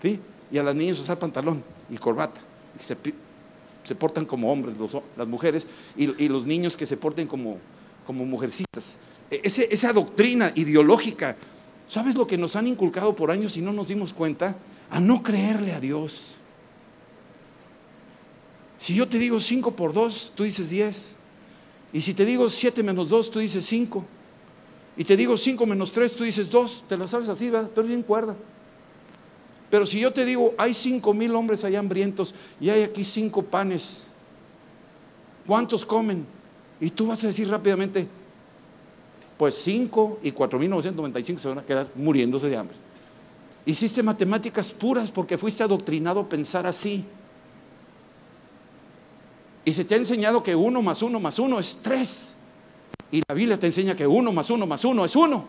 [0.00, 0.18] ¿Sí?
[0.50, 2.40] Y a las niñas usar pantalón y corbata.
[2.80, 2.96] Y se,
[3.84, 4.78] se, portan como hombres,
[5.14, 7.58] las mujeres, y, los niños que se porten como,
[8.06, 8.94] como mujercitas.
[9.30, 11.36] E, esa doctrina ideológica,
[11.92, 14.56] ¿sabes lo que nos han inculcado por años y no nos dimos cuenta?
[14.88, 16.32] A no creerle a Dios.
[18.78, 21.10] Si yo te digo 5 por 2, tú dices 10.
[21.92, 24.06] Y si te digo 7 menos 2, tú dices 5.
[24.96, 26.84] Y te digo 5 menos 3, tú dices 2.
[26.88, 27.68] Te la sabes así, ¿verdad?
[27.68, 28.36] Estoy bien cuerda.
[29.68, 33.42] Pero si yo te digo, hay 5 mil hombres allá hambrientos y hay aquí 5
[33.42, 34.02] panes,
[35.46, 36.24] ¿cuántos comen?
[36.80, 38.08] Y tú vas a decir rápidamente,
[39.42, 42.76] pues 5 y 4.995 se van a quedar muriéndose de hambre.
[43.66, 47.04] Hiciste matemáticas puras porque fuiste adoctrinado a pensar así.
[49.64, 52.30] Y se te ha enseñado que uno más uno más uno es tres.
[53.10, 55.44] Y la Biblia te enseña que uno más uno más uno es uno.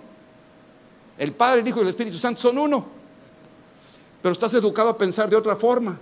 [1.19, 2.87] El Padre, el Hijo y el Espíritu Santo son uno.
[4.23, 5.99] Pero estás educado a pensar de otra forma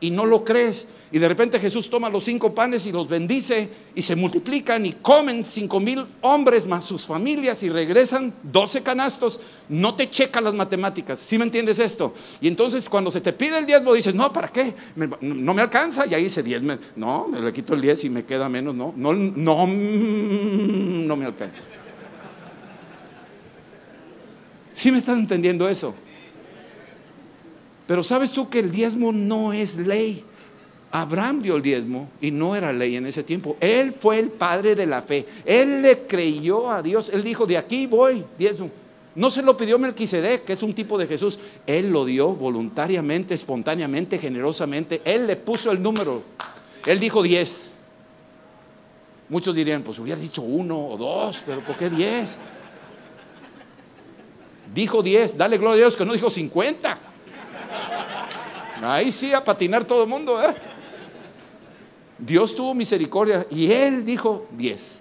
[0.00, 0.86] y no lo crees.
[1.14, 4.94] Y de repente Jesús toma los cinco panes y los bendice y se multiplican y
[4.94, 9.38] comen cinco mil hombres más sus familias y regresan doce canastos.
[9.68, 11.20] No te checa las matemáticas.
[11.20, 12.12] ¿Sí me entiendes esto?
[12.40, 14.74] Y entonces cuando se te pide el diezmo dices, no, ¿para qué?
[15.20, 16.04] no me alcanza.
[16.04, 16.60] Y ahí dice diez.
[16.96, 18.74] No, me le quito el diez y me queda menos.
[18.74, 21.62] No, no, no, no me alcanza.
[24.72, 25.94] ¿Sí me estás entendiendo eso?
[27.86, 30.24] Pero sabes tú que el diezmo no es ley.
[30.94, 33.56] Abraham dio el diezmo y no era ley en ese tiempo.
[33.58, 35.26] Él fue el padre de la fe.
[35.44, 37.10] Él le creyó a Dios.
[37.12, 38.70] Él dijo, de aquí voy, diezmo.
[39.16, 41.40] No se lo pidió Melquisedec, que es un tipo de Jesús.
[41.66, 45.02] Él lo dio voluntariamente, espontáneamente, generosamente.
[45.04, 46.22] Él le puso el número.
[46.86, 47.70] Él dijo diez.
[49.28, 52.38] Muchos dirían, pues hubiera dicho uno o dos, pero ¿por qué diez?
[54.72, 55.36] Dijo diez.
[55.36, 57.00] Dale gloria a Dios que no dijo cincuenta.
[58.80, 60.40] Ahí sí, a patinar todo el mundo.
[60.40, 60.54] ¿eh?
[62.18, 65.00] Dios tuvo misericordia y Él dijo diez.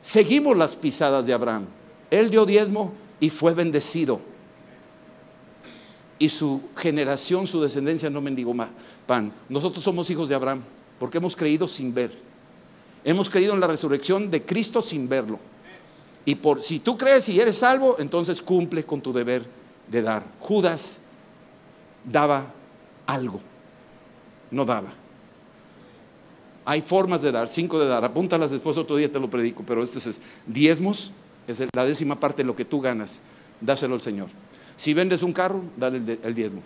[0.00, 1.66] Seguimos las pisadas de Abraham.
[2.10, 4.20] Él dio diezmo y fue bendecido.
[6.18, 8.68] Y su generación, su descendencia no mendigó más
[9.06, 9.32] pan.
[9.48, 10.62] Nosotros somos hijos de Abraham
[10.98, 12.12] porque hemos creído sin ver.
[13.02, 15.38] Hemos creído en la resurrección de Cristo sin verlo.
[16.24, 19.44] Y por si tú crees y eres salvo, entonces cumple con tu deber
[19.88, 20.24] de dar.
[20.40, 20.98] Judas
[22.04, 22.46] daba
[23.06, 23.40] algo,
[24.50, 25.03] no daba.
[26.64, 29.82] Hay formas de dar, cinco de dar, apúntalas después otro día te lo predico, pero
[29.82, 31.10] este es diezmos,
[31.46, 33.20] es la décima parte de lo que tú ganas,
[33.60, 34.28] dáselo al Señor.
[34.76, 36.62] Si vendes un carro, dale el, diezmo.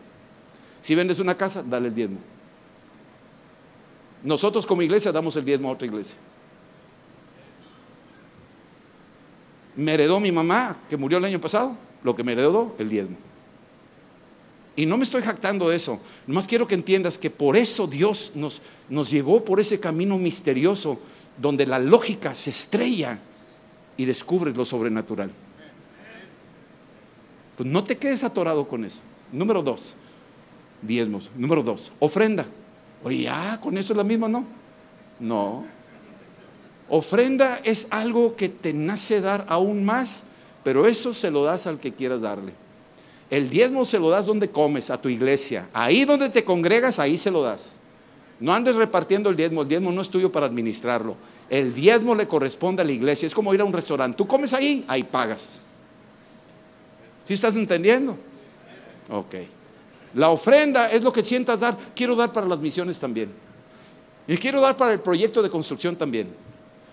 [0.82, 2.18] Si vendes una casa, dale el diezmo.
[4.22, 6.14] Nosotros como iglesia damos el diezmo a otra iglesia.
[9.76, 13.16] Me heredó mi mamá, que murió el año pasado, lo que me heredó, el diezmo.
[14.78, 18.30] Y no me estoy jactando de eso, nomás quiero que entiendas que por eso Dios
[18.36, 21.00] nos, nos llevó por ese camino misterioso
[21.36, 23.18] donde la lógica se estrella
[23.96, 25.32] y descubres lo sobrenatural.
[27.56, 29.00] Pues no te quedes atorado con eso.
[29.32, 29.94] Número dos,
[30.80, 31.28] diezmos.
[31.34, 32.46] Número dos, ofrenda.
[33.02, 34.44] Oye, ya, con eso es la misma, ¿no?
[35.18, 35.66] No.
[36.88, 40.22] Ofrenda es algo que te nace dar aún más,
[40.62, 42.67] pero eso se lo das al que quieras darle.
[43.30, 45.68] El diezmo se lo das donde comes, a tu iglesia.
[45.72, 47.72] Ahí donde te congregas, ahí se lo das.
[48.40, 51.16] No andes repartiendo el diezmo, el diezmo no es tuyo para administrarlo.
[51.50, 54.16] El diezmo le corresponde a la iglesia, es como ir a un restaurante.
[54.16, 55.60] Tú comes ahí, ahí pagas.
[57.26, 58.16] ¿Sí estás entendiendo?
[59.10, 59.34] Ok.
[60.14, 61.76] La ofrenda es lo que sientas dar.
[61.94, 63.30] Quiero dar para las misiones también.
[64.26, 66.28] Y quiero dar para el proyecto de construcción también.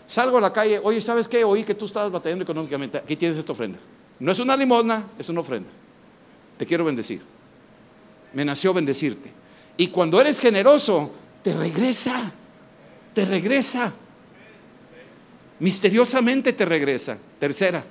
[0.05, 1.43] Salgo a la calle, oye, ¿sabes qué?
[1.45, 2.97] Oí que tú estabas batallando económicamente.
[2.97, 3.79] Aquí tienes esta ofrenda.
[4.19, 5.69] No es una limosna, es una ofrenda
[6.57, 7.21] te quiero bendecir.
[8.33, 9.31] Me nació bendecirte.
[9.77, 11.11] Y cuando eres generoso,
[11.43, 12.31] te regresa,
[13.13, 13.93] te regresa.
[15.59, 17.17] Misteriosamente te regresa.
[17.39, 17.83] Tercera.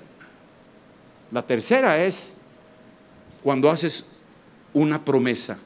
[1.31, 2.33] La tercera es
[3.43, 4.05] cuando haces
[4.73, 5.59] una promesa.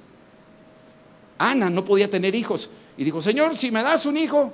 [1.39, 4.53] Ana no podía tener hijos y dijo, Señor, si me das un hijo,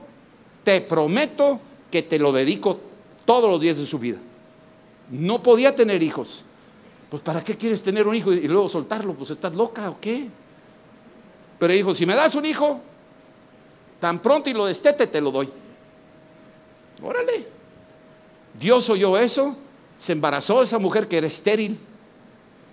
[0.63, 2.81] te prometo que te lo dedico
[3.25, 4.19] todos los días de su vida.
[5.11, 6.45] No podía tener hijos.
[7.15, 9.15] Pues ¿para qué quieres tener un hijo y luego soltarlo?
[9.15, 10.27] Pues estás loca o qué.
[11.61, 12.81] Pero dijo, si me das un hijo,
[14.01, 15.49] tan pronto y lo destete, te lo doy.
[17.01, 17.47] Órale.
[18.59, 19.57] Dios oyó eso,
[19.97, 21.79] se embarazó esa mujer que era estéril,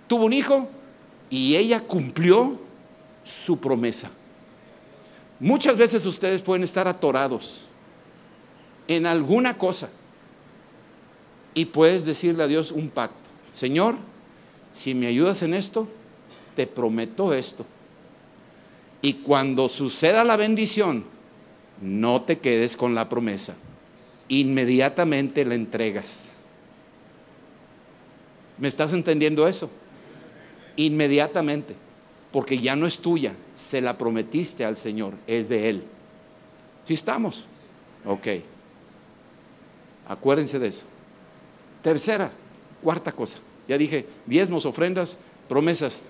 [0.07, 0.67] tuvo un hijo
[1.29, 2.57] y ella cumplió
[3.23, 4.09] su promesa.
[5.39, 7.61] Muchas veces ustedes pueden estar atorados
[8.87, 9.89] en alguna cosa
[11.53, 13.29] y puedes decirle a Dios un pacto.
[13.53, 13.97] Señor,
[14.73, 15.87] si me ayudas en esto,
[16.55, 17.65] te prometo esto.
[19.01, 21.05] Y cuando suceda la bendición,
[21.81, 23.55] no te quedes con la promesa.
[24.27, 26.33] Inmediatamente la entregas.
[28.57, 29.69] ¿Me estás entendiendo eso?
[30.75, 31.75] Inmediatamente.
[32.31, 35.83] Porque ya no es tuya, se la prometiste al Señor, es de Él.
[36.85, 37.43] ¿Sí estamos?
[38.05, 38.27] Ok.
[40.07, 40.83] Acuérdense de eso.
[41.81, 42.31] Tercera,
[42.81, 43.37] cuarta cosa.
[43.67, 46.01] Ya dije, diezmos, ofrendas, promesas.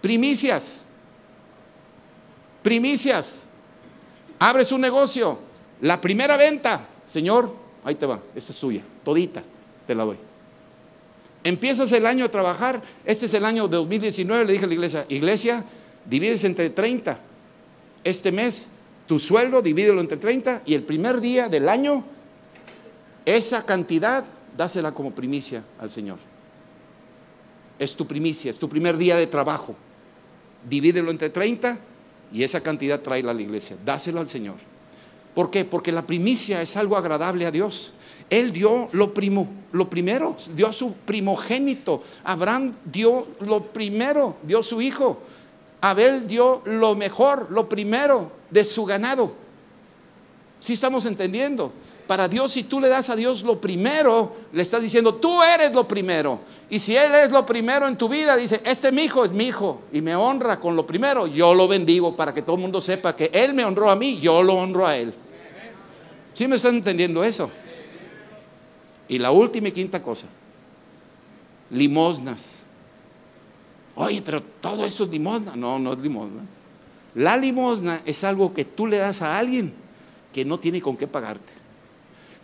[0.00, 0.80] Primicias.
[2.62, 3.42] Primicias.
[4.38, 5.38] Abres un negocio.
[5.80, 6.86] La primera venta.
[7.06, 7.54] Señor,
[7.84, 8.20] ahí te va.
[8.34, 8.82] Esta es suya.
[9.04, 9.42] Todita.
[9.86, 10.16] Te la doy.
[11.44, 12.82] Empiezas el año a trabajar.
[13.04, 14.46] Este es el año de 2019.
[14.46, 15.64] Le dije a la iglesia, iglesia,
[16.06, 17.18] divides entre 30.
[18.02, 18.68] Este mes,
[19.06, 20.62] tu sueldo, divídelo entre 30.
[20.64, 22.04] Y el primer día del año,
[23.26, 24.24] esa cantidad,
[24.56, 26.18] dásela como primicia al Señor.
[27.78, 29.74] Es tu primicia, es tu primer día de trabajo.
[30.68, 31.78] Divídelo entre 30
[32.32, 33.76] y esa cantidad tráela a la iglesia.
[33.84, 34.56] Dáselo al Señor.
[35.34, 35.64] ¿Por qué?
[35.64, 37.92] Porque la primicia es algo agradable a Dios.
[38.30, 42.02] Él dio lo, primo, lo primero, dio a su primogénito.
[42.22, 45.20] Abraham dio lo primero, dio su hijo.
[45.80, 49.34] Abel dio lo mejor, lo primero de su ganado.
[50.60, 51.72] ¿Sí estamos entendiendo?
[52.06, 55.72] Para Dios, si tú le das a Dios lo primero, le estás diciendo, tú eres
[55.72, 56.40] lo primero.
[56.68, 59.46] Y si Él es lo primero en tu vida, dice, este mi hijo es mi
[59.46, 62.80] hijo y me honra con lo primero, yo lo bendigo para que todo el mundo
[62.80, 65.14] sepa que Él me honró a mí, yo lo honro a Él.
[66.34, 67.50] ¿Sí me están entendiendo eso?
[69.08, 70.26] Y la última y quinta cosa,
[71.70, 72.54] limosnas.
[73.96, 75.54] Oye, pero todo eso es limosna.
[75.54, 76.42] No, no es limosna.
[77.14, 79.72] La limosna es algo que tú le das a alguien
[80.32, 81.52] que no tiene con qué pagarte.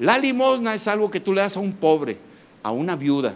[0.01, 2.17] La limosna es algo que tú le das a un pobre,
[2.63, 3.35] a una viuda,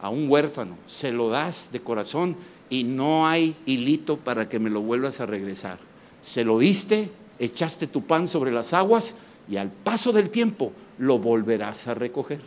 [0.00, 0.76] a un huérfano.
[0.86, 2.36] Se lo das de corazón
[2.68, 5.78] y no hay hilito para que me lo vuelvas a regresar.
[6.22, 7.10] Se lo diste,
[7.40, 9.16] echaste tu pan sobre las aguas
[9.48, 12.40] y al paso del tiempo lo volverás a recoger.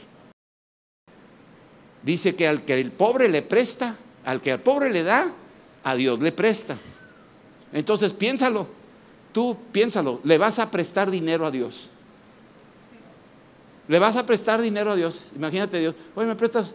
[2.01, 5.33] Dice que al que el pobre le presta, al que al pobre le da,
[5.83, 6.77] a Dios le presta.
[7.73, 8.67] Entonces piénsalo,
[9.33, 11.89] tú piénsalo, le vas a prestar dinero a Dios.
[13.87, 15.31] Le vas a prestar dinero a Dios.
[15.35, 16.71] Imagínate Dios, oye, me prestas.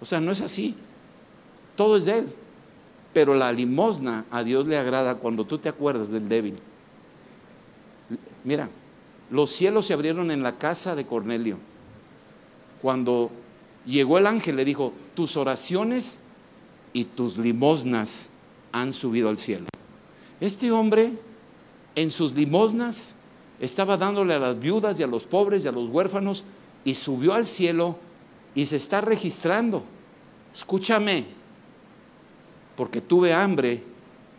[0.00, 0.74] O sea, no es así.
[1.76, 2.28] Todo es de Él.
[3.12, 6.58] Pero la limosna a Dios le agrada cuando tú te acuerdas del débil.
[8.44, 8.68] Mira,
[9.30, 11.58] los cielos se abrieron en la casa de Cornelio.
[12.82, 13.30] Cuando
[13.86, 16.18] llegó el ángel le dijo, tus oraciones
[16.92, 18.28] y tus limosnas
[18.72, 19.66] han subido al cielo.
[20.40, 21.12] Este hombre
[21.94, 23.14] en sus limosnas
[23.64, 26.44] estaba dándole a las viudas y a los pobres y a los huérfanos
[26.84, 27.96] y subió al cielo
[28.54, 29.82] y se está registrando.
[30.54, 31.24] Escúchame,
[32.76, 33.82] porque tuve hambre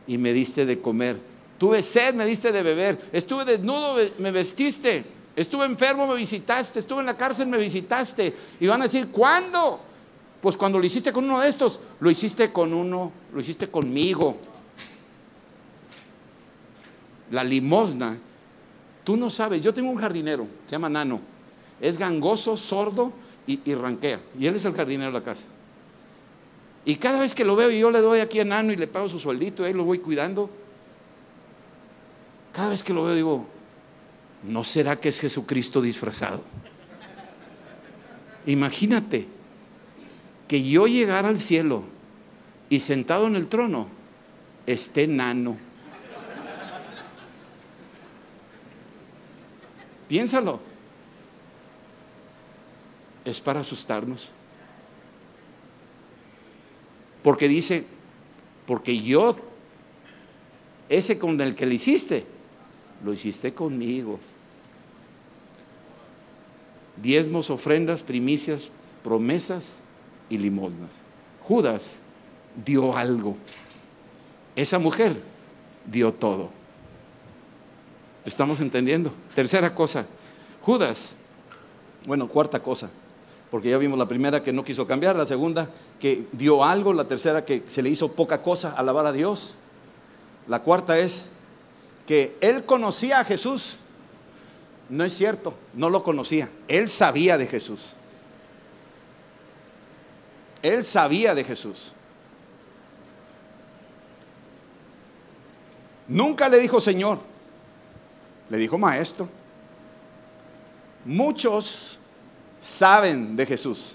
[0.08, 1.20] y me diste de comer.
[1.58, 3.10] Tuve sed, me diste de beber.
[3.12, 5.04] Estuve desnudo, me vestiste.
[5.36, 6.80] Estuve enfermo, me visitaste.
[6.80, 8.34] Estuve en la cárcel, me visitaste.
[8.60, 9.80] Y van a decir, ¿cuándo?
[10.42, 14.38] Pues cuando lo hiciste con uno de estos, lo hiciste con uno, lo hiciste conmigo.
[17.32, 18.18] La limosna
[19.06, 21.22] Tú no sabes, yo tengo un jardinero, se llama Nano,
[21.80, 23.14] es gangoso, sordo
[23.46, 25.44] y, ranquea, y él es el jardinero de la casa.
[26.84, 28.88] Y cada vez que lo veo y yo le doy aquí a Nano y le
[28.88, 30.50] pago su sueldito, ahí lo voy cuidando,
[32.52, 33.46] cada vez que lo veo digo,
[34.44, 36.44] ¿no será que es Jesucristo disfrazado?
[38.48, 39.28] Imagínate
[40.48, 41.84] que yo llegara al cielo
[42.70, 43.88] y sentado en el trono
[44.66, 45.58] esté Nano
[50.08, 50.60] Piénsalo.
[53.24, 54.30] Es para asustarnos.
[57.24, 57.84] Porque dice,
[58.68, 59.36] porque yo,
[60.90, 62.26] ese con el que le hiciste,
[63.04, 64.20] lo hiciste conmigo.
[67.02, 68.70] Diezmos, ofrendas, primicias,
[69.04, 69.80] promesas
[70.30, 70.92] y limosnas.
[71.44, 71.96] Judas
[72.64, 73.36] dio algo.
[74.56, 75.20] Esa mujer
[75.86, 76.50] dio todo.
[78.26, 79.14] ¿Estamos entendiendo?
[79.36, 80.08] Tercera cosa,
[80.64, 81.16] Judas.
[82.08, 82.90] Bueno, cuarta cosa,
[83.52, 85.70] porque ya vimos la primera que no quiso cambiar, la segunda
[86.00, 89.54] que dio algo, la tercera que se le hizo poca cosa, alabar a Dios.
[90.48, 91.28] La cuarta es
[92.08, 93.78] que él conocía a Jesús.
[94.90, 96.50] No es cierto, no lo conocía.
[96.68, 97.92] Él sabía de Jesús.
[100.64, 101.92] Él sabía de Jesús.
[106.08, 107.35] Nunca le dijo Señor.
[108.50, 109.28] Le dijo maestro.
[111.04, 111.98] Muchos
[112.62, 113.94] saben de Jesús.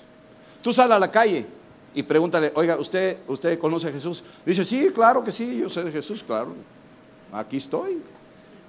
[0.63, 1.47] Tú sales a la calle
[1.95, 4.23] y pregúntale, oiga, ¿usted, ¿usted conoce a Jesús?
[4.47, 6.55] Dice, sí, claro que sí, yo sé de Jesús, claro.
[7.33, 8.01] Aquí estoy.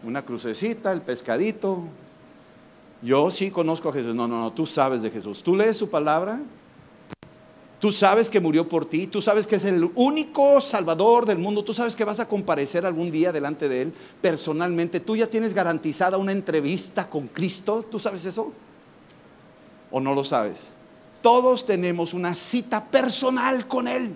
[0.03, 1.83] Una crucecita, el pescadito.
[3.01, 4.15] Yo sí conozco a Jesús.
[4.15, 5.43] No, no, no, tú sabes de Jesús.
[5.43, 6.39] Tú lees su palabra.
[7.81, 9.07] Tú sabes que murió por ti.
[9.07, 11.63] Tú sabes que es el único salvador del mundo.
[11.63, 14.99] Tú sabes que vas a comparecer algún día delante de Él personalmente.
[14.99, 17.83] Tú ya tienes garantizada una entrevista con Cristo.
[17.89, 18.53] ¿Tú sabes eso?
[19.89, 20.67] ¿O no lo sabes?
[21.23, 24.15] Todos tenemos una cita personal con Él.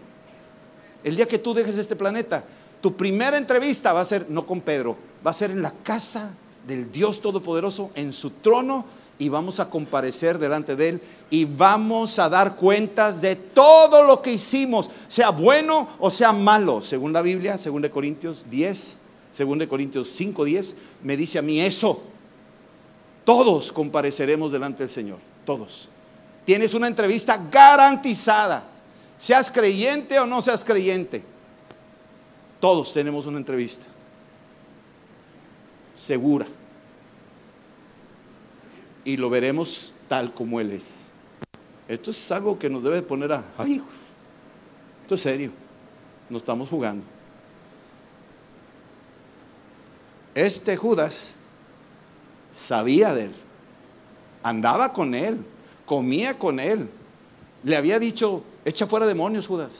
[1.03, 2.43] El día que tú dejes este planeta,
[2.81, 4.95] tu primera entrevista va a ser no con Pedro,
[5.25, 6.35] va a ser en la casa
[6.67, 8.85] del Dios Todopoderoso, en su trono,
[9.17, 14.21] y vamos a comparecer delante de Él y vamos a dar cuentas de todo lo
[14.21, 18.97] que hicimos, sea bueno o sea malo, según la Biblia, según de Corintios 10,
[19.33, 22.01] según de Corintios 5, 10, me dice a mí eso.
[23.23, 25.89] Todos compareceremos delante del Señor, todos
[26.45, 28.63] tienes una entrevista garantizada.
[29.17, 31.23] Seas creyente o no seas creyente.
[32.59, 33.85] Todos tenemos una entrevista.
[35.95, 36.45] Segura.
[39.05, 41.05] Y lo veremos tal como Él es.
[41.87, 43.45] Esto es algo que nos debe poner a...
[43.57, 43.81] Ay,
[45.03, 45.51] esto es serio.
[46.29, 47.05] No estamos jugando.
[50.33, 51.27] Este Judas
[52.53, 53.31] sabía de él.
[54.43, 55.37] Andaba con él
[55.85, 56.89] comía con él.
[57.63, 59.71] Le había dicho, echa fuera demonios, Judas,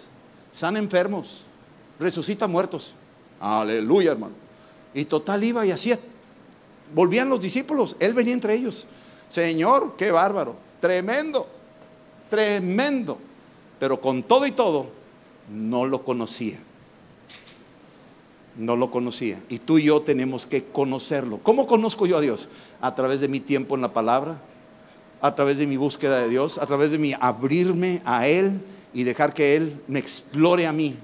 [0.51, 1.41] sana enfermos,
[1.99, 2.93] resucita muertos.
[3.39, 4.33] Aleluya, hermano.
[4.93, 5.99] Y total iba y hacía.
[6.93, 8.85] Volvían los discípulos, él venía entre ellos.
[9.29, 11.47] Señor, qué bárbaro, tremendo,
[12.29, 13.17] tremendo.
[13.79, 14.87] Pero con todo y todo,
[15.53, 16.59] no lo conocía.
[18.57, 19.41] No lo conocía.
[19.49, 21.39] Y tú y yo tenemos que conocerlo.
[21.43, 22.47] ¿Cómo conozco yo a Dios?
[22.79, 24.37] A través de mi tiempo en la palabra,
[25.21, 28.61] a través de mi búsqueda de Dios, a través de mi abrirme a Él
[28.93, 30.95] y dejar que Él me explore a mí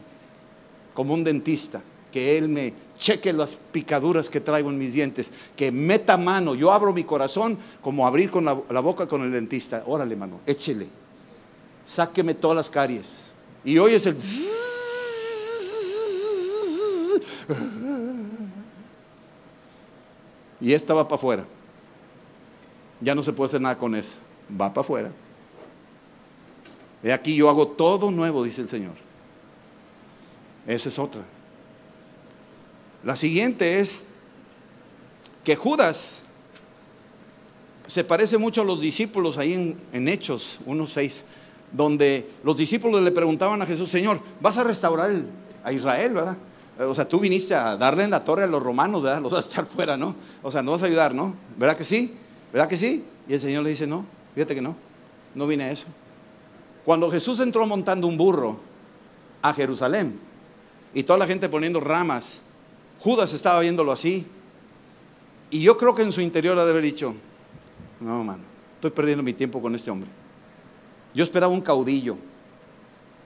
[0.94, 5.72] como un dentista, que Él me cheque las picaduras que traigo en mis dientes, que
[5.72, 9.84] meta mano, yo abro mi corazón como abrir con la, boca con el dentista.
[9.86, 10.88] Órale, mano, échele,
[11.86, 13.08] sáqueme todas las caries.
[13.64, 14.18] Y hoy es el...
[20.60, 21.46] Y esta va para afuera
[23.02, 24.12] ya no se puede hacer nada con eso.
[24.50, 25.12] Va para afuera.
[27.04, 28.94] He aquí yo hago todo nuevo, dice el Señor.
[30.68, 31.22] Esa es otra.
[33.04, 34.06] La siguiente es
[35.44, 36.20] que Judas
[37.88, 41.22] se parece mucho a los discípulos ahí en, en Hechos 1.6,
[41.72, 45.12] donde los discípulos le preguntaban a Jesús, Señor, ¿vas a restaurar
[45.64, 46.38] a Israel, verdad?
[46.80, 49.22] O sea, tú viniste a darle en la torre a los romanos, ¿verdad?
[49.22, 50.16] Los vas a echar fuera, ¿no?
[50.42, 51.36] O sea, no vas a ayudar, ¿no?
[51.58, 52.14] ¿Verdad que sí?
[52.54, 53.04] ¿Verdad que sí?
[53.28, 54.76] Y el Señor le dice, no, fíjate que no,
[55.36, 55.88] no vine a eso.
[56.86, 58.60] Cuando Jesús entró montando un burro
[59.42, 60.20] a Jerusalén
[60.94, 62.40] y toda la gente poniendo ramas,
[63.02, 64.26] Judas estaba viéndolo así.
[65.50, 67.14] Y yo creo que en su interior ha de haber dicho,
[68.00, 68.44] no, mano,
[68.76, 70.10] estoy perdiendo mi tiempo con este hombre.
[71.14, 72.16] Yo esperaba un caudillo.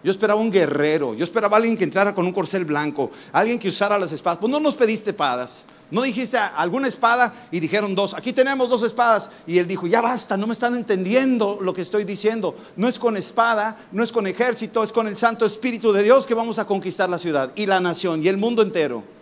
[0.04, 1.14] Yo esperaba un guerrero.
[1.14, 3.12] Yo esperaba alguien que entrara con un corcel blanco.
[3.32, 4.40] Alguien que usara las espadas.
[4.40, 5.66] Pues no nos pediste espadas.
[5.92, 8.14] No dijiste alguna espada y dijeron dos.
[8.16, 9.30] Aquí tenemos dos espadas.
[9.46, 12.56] Y él dijo, ya basta, no me están entendiendo lo que estoy diciendo.
[12.76, 16.26] No es con espada, no es con ejército, es con el Santo Espíritu de Dios
[16.26, 19.15] que vamos a conquistar la ciudad y la nación y el mundo entero.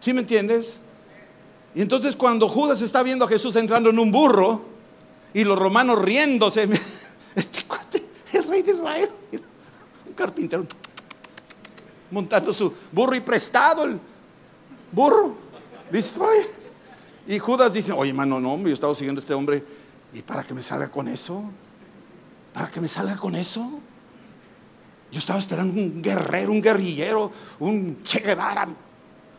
[0.00, 0.72] ¿Sí me entiendes?
[1.74, 4.62] Y entonces cuando Judas está viendo a Jesús entrando en un burro
[5.32, 6.68] y los romanos riéndose,
[7.34, 9.10] este cuate, el rey de Israel,
[10.06, 10.66] un carpintero,
[12.10, 14.00] montando su burro y prestado el
[14.90, 15.36] burro.
[15.92, 16.20] Dice.
[17.26, 19.62] Y Judas dice, oye, hermano, no, yo estaba siguiendo a este hombre.
[20.12, 21.44] ¿Y para que me salga con eso?
[22.52, 23.78] ¿Para que me salga con eso?
[25.12, 27.30] Yo estaba esperando un guerrero, un guerrillero,
[27.60, 28.66] un Che Guevara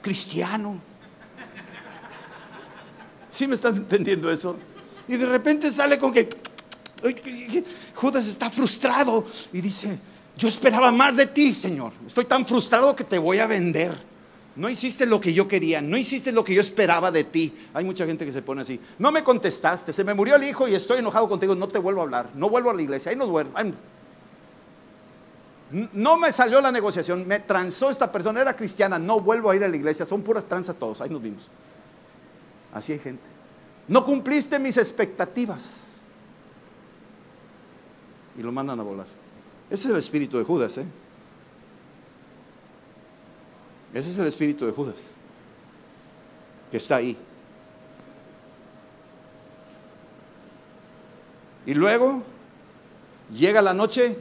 [0.02, 0.80] cristiano.
[3.30, 4.58] ¿Sí me estás entendiendo eso?
[5.08, 6.30] Y de repente sale con que
[7.96, 9.98] Judas está frustrado y dice,
[10.38, 11.94] yo esperaba más de ti, Señor.
[12.06, 14.12] Estoy tan frustrado que te voy a vender.
[14.56, 17.54] No hiciste lo que yo quería, no hiciste lo que yo esperaba de ti.
[17.74, 18.80] Hay mucha gente que se pone así.
[19.00, 22.02] No me contestaste, se me murió el hijo y estoy enojado contigo, no te vuelvo
[22.02, 23.54] a hablar, no vuelvo a la iglesia, ahí no duermo.
[25.72, 29.64] No me salió la negociación, me transó esta persona, era cristiana, no vuelvo a ir
[29.64, 31.50] a la iglesia, son puras tranzas todos, ahí nos vimos.
[32.74, 33.24] Así hay gente.
[33.88, 35.62] No cumpliste mis expectativas.
[38.38, 39.08] Y lo mandan a volar.
[39.70, 40.86] Ese es el espíritu de Judas, ¿eh?
[43.94, 44.96] Ese es el espíritu de Judas,
[46.70, 47.18] que está ahí.
[51.66, 52.24] Y luego
[53.34, 54.18] llega la noche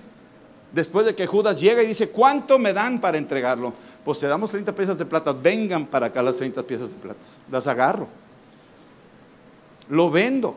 [0.73, 3.75] Después de que Judas llega y dice, ¿cuánto me dan para entregarlo?
[4.05, 7.21] Pues te damos 30 piezas de plata, vengan para acá las 30 piezas de plata.
[7.51, 8.07] Las agarro.
[9.89, 10.57] Lo vendo.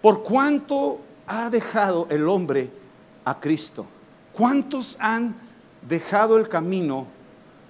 [0.00, 2.70] ¿Por cuánto ha dejado el hombre
[3.24, 3.86] a Cristo?
[4.32, 5.34] ¿Cuántos han
[5.88, 7.06] dejado el camino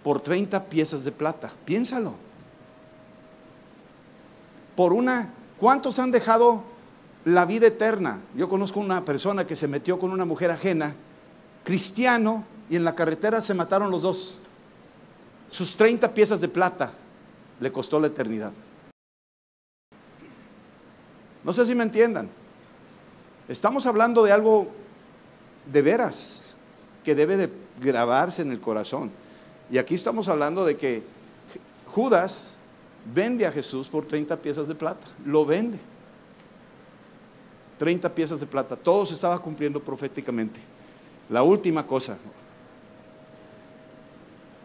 [0.05, 1.51] por 30 piezas de plata?
[1.65, 2.13] Piénsalo.
[4.77, 6.63] Por una, ¿cuántos han dejado
[7.29, 8.21] la vida eterna?
[8.35, 10.95] Yo conozco una persona que se metió con una mujer ajena,
[11.63, 14.35] cristiano, y en la carretera se mataron los dos.
[15.51, 16.93] Sus 30 piezas de plata
[17.61, 18.53] le costó la eternidad.
[21.45, 22.29] No sé si me entiendan.
[23.49, 24.69] Estamos hablando de algo
[25.71, 26.43] de veras
[27.05, 27.51] que debe de
[27.81, 29.11] grabarse en el corazón.
[29.71, 31.03] Y aquí estamos hablando de que
[31.87, 32.55] Judas
[33.15, 35.07] vende a Jesús por 30 piezas de plata.
[35.25, 35.79] Lo vende.
[37.79, 38.77] 30 piezas de plata.
[38.77, 40.61] Todo se estaba cumpliendo proféticamente.
[41.31, 42.19] La última cosa,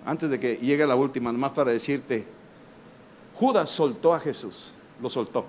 [0.06, 2.26] antes de que llegue la última, nomás para decirte,
[3.36, 5.46] Judas soltó a Jesús, lo soltó.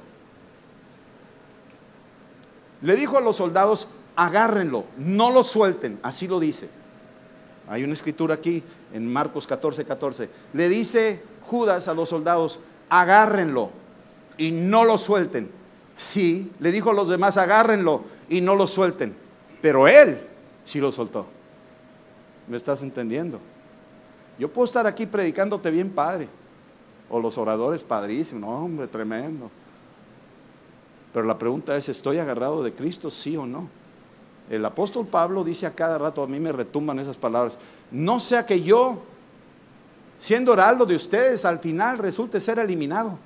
[2.83, 6.69] Le dijo a los soldados, agárrenlo, no lo suelten, así lo dice.
[7.69, 8.62] Hay una escritura aquí
[8.93, 10.29] en Marcos 14, 14.
[10.53, 13.71] Le dice Judas a los soldados, agárrenlo
[14.37, 15.51] y no lo suelten.
[15.97, 19.15] Sí, le dijo a los demás, agárrenlo y no lo suelten.
[19.61, 20.21] Pero él
[20.65, 21.27] sí lo soltó.
[22.49, 23.41] ¿Me estás entendiendo?
[24.39, 26.29] Yo puedo estar aquí predicándote bien padre.
[27.09, 28.49] O los oradores padrísimos.
[28.49, 29.51] No, hombre, tremendo.
[31.13, 33.69] Pero la pregunta es, ¿estoy agarrado de Cristo, sí o no?
[34.51, 37.57] El apóstol Pablo dice a cada rato, a mí me retumban esas palabras,
[37.91, 38.99] no sea que yo,
[40.19, 43.19] siendo heraldo de ustedes, al final resulte ser eliminado.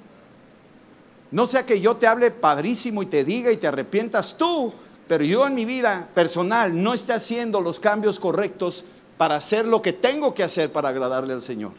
[1.31, 4.73] No sea que yo te hable padrísimo y te diga y te arrepientas tú,
[5.07, 8.85] pero yo en mi vida personal no esté haciendo los cambios correctos
[9.17, 11.73] para hacer lo que tengo que hacer para agradarle al Señor.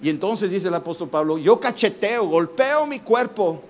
[0.00, 3.62] Y entonces dice el apóstol Pablo, yo cacheteo, golpeo mi cuerpo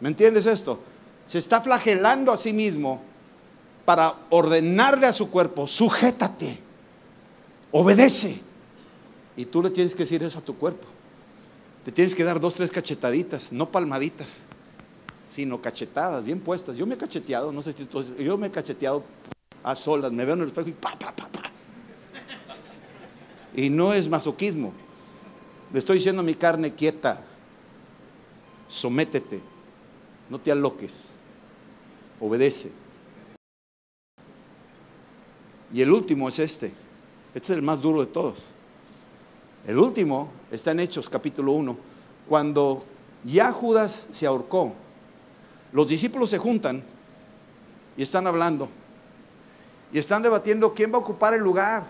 [0.00, 0.78] ¿Me entiendes esto?
[1.26, 3.02] Se está flagelando a sí mismo
[3.84, 6.58] para ordenarle a su cuerpo, sujétate,
[7.72, 8.40] obedece.
[9.36, 10.86] Y tú le tienes que decir eso a tu cuerpo.
[11.88, 14.28] Te tienes que dar dos, tres cachetaditas, no palmaditas,
[15.34, 16.76] sino cachetadas, bien puestas.
[16.76, 19.04] Yo me he cacheteado, no sé si tú, yo me he cacheteado
[19.62, 21.50] a solas, me veo en el espejo y pa, pa, pa, pa.
[23.56, 24.74] Y no es masoquismo.
[25.72, 27.24] Le estoy diciendo a mi carne quieta,
[28.68, 29.40] sométete,
[30.28, 30.92] no te aloques,
[32.20, 32.70] obedece.
[35.72, 36.66] Y el último es este,
[37.34, 38.57] este es el más duro de todos.
[39.66, 41.76] El último está en Hechos capítulo 1,
[42.28, 42.84] cuando
[43.24, 44.72] ya Judas se ahorcó,
[45.72, 46.82] los discípulos se juntan
[47.96, 48.68] y están hablando
[49.92, 51.84] y están debatiendo quién va a ocupar el lugar,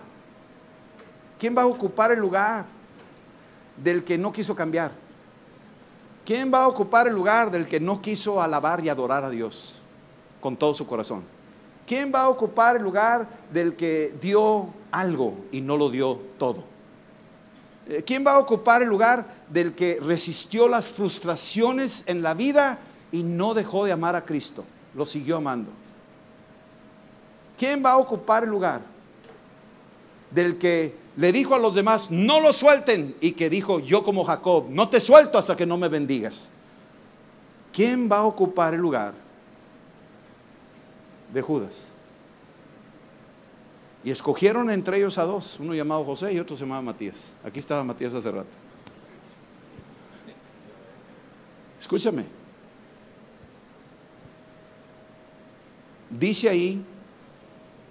[1.37, 2.65] quién va a ocupar el lugar
[3.77, 4.91] del que no quiso cambiar.
[6.25, 9.79] ¿Quién va a ocupar el lugar del que no quiso alabar y adorar a Dios
[10.39, 11.23] con todo su corazón?
[11.87, 16.63] ¿Quién va a ocupar el lugar del que dio algo y no lo dio todo?
[17.89, 22.77] Eh, ¿Quién va a ocupar el lugar del que resistió las frustraciones en la vida
[23.11, 24.63] y no dejó de amar a Cristo?
[24.95, 25.71] Lo siguió amando.
[27.57, 28.81] ¿Quién va a ocupar el lugar
[30.31, 34.23] del que le dijo a los demás, no lo suelten, y que dijo, yo como
[34.23, 36.47] Jacob, no te suelto hasta que no me bendigas.
[37.73, 39.13] ¿Quién va a ocupar el lugar
[41.33, 41.88] de Judas?
[44.03, 47.17] Y escogieron entre ellos a dos, uno llamado José y otro se llamaba Matías.
[47.43, 48.49] Aquí estaba Matías hace rato.
[51.79, 52.25] Escúchame.
[56.09, 56.83] Dice ahí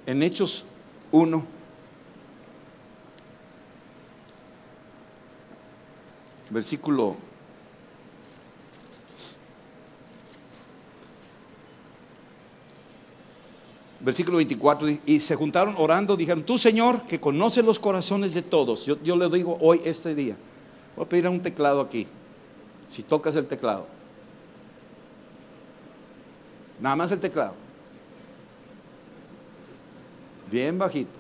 [0.07, 0.65] en Hechos
[1.13, 1.45] 1,
[6.51, 7.17] versículo
[14.01, 18.87] versículo 24, y se juntaron orando, dijeron, tú Señor, que conoces los corazones de todos,
[18.87, 20.37] yo, yo le digo hoy, este día,
[20.97, 22.07] voy a pedir un teclado aquí,
[22.91, 23.87] si tocas el teclado,
[26.81, 27.55] nada más el teclado,
[30.51, 31.19] bien bajito,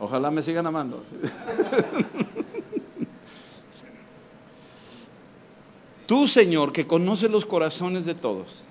[0.00, 1.04] Ojalá me sigan amando.
[6.06, 8.64] Tú, Señor, que conoces los corazones de todos,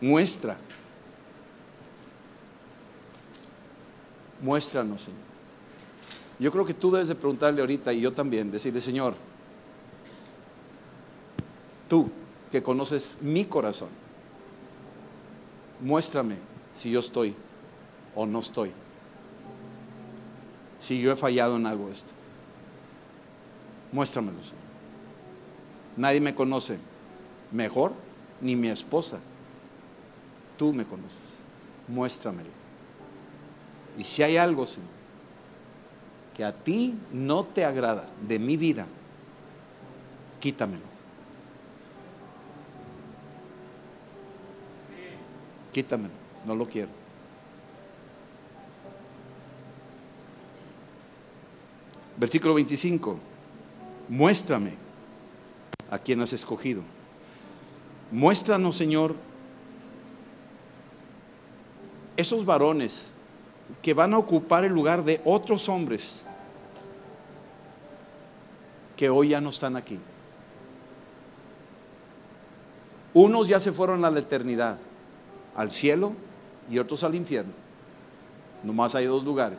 [0.00, 0.56] muestra,
[4.40, 5.20] muéstranos, Señor.
[6.38, 9.14] Yo creo que tú debes de preguntarle ahorita y yo también, decirle, Señor,
[11.88, 12.10] tú
[12.52, 13.88] que conoces mi corazón,
[15.80, 16.36] muéstrame
[16.74, 17.34] si yo estoy
[18.14, 18.72] o no estoy.
[20.80, 22.12] Si yo he fallado en algo esto.
[23.92, 24.66] Muéstramelo, Señor.
[25.96, 26.78] Nadie me conoce
[27.50, 27.92] mejor,
[28.42, 29.18] ni mi esposa.
[30.56, 31.18] Tú me conoces.
[31.88, 32.50] Muéstramelo.
[33.98, 34.88] Y si hay algo, Señor,
[36.36, 38.86] que a ti no te agrada de mi vida,
[40.40, 40.84] quítamelo.
[45.72, 46.90] Quítamelo, no lo quiero.
[52.16, 53.18] Versículo 25.
[54.08, 54.72] Muéstrame
[55.90, 56.82] a quien has escogido.
[58.10, 59.16] Muéstranos, Señor,
[62.16, 63.12] esos varones
[63.82, 66.22] que van a ocupar el lugar de otros hombres
[68.96, 69.98] que hoy ya no están aquí.
[73.12, 74.78] Unos ya se fueron a la eternidad,
[75.54, 76.12] al cielo
[76.70, 77.52] y otros al infierno.
[78.62, 79.58] Nomás hay dos lugares.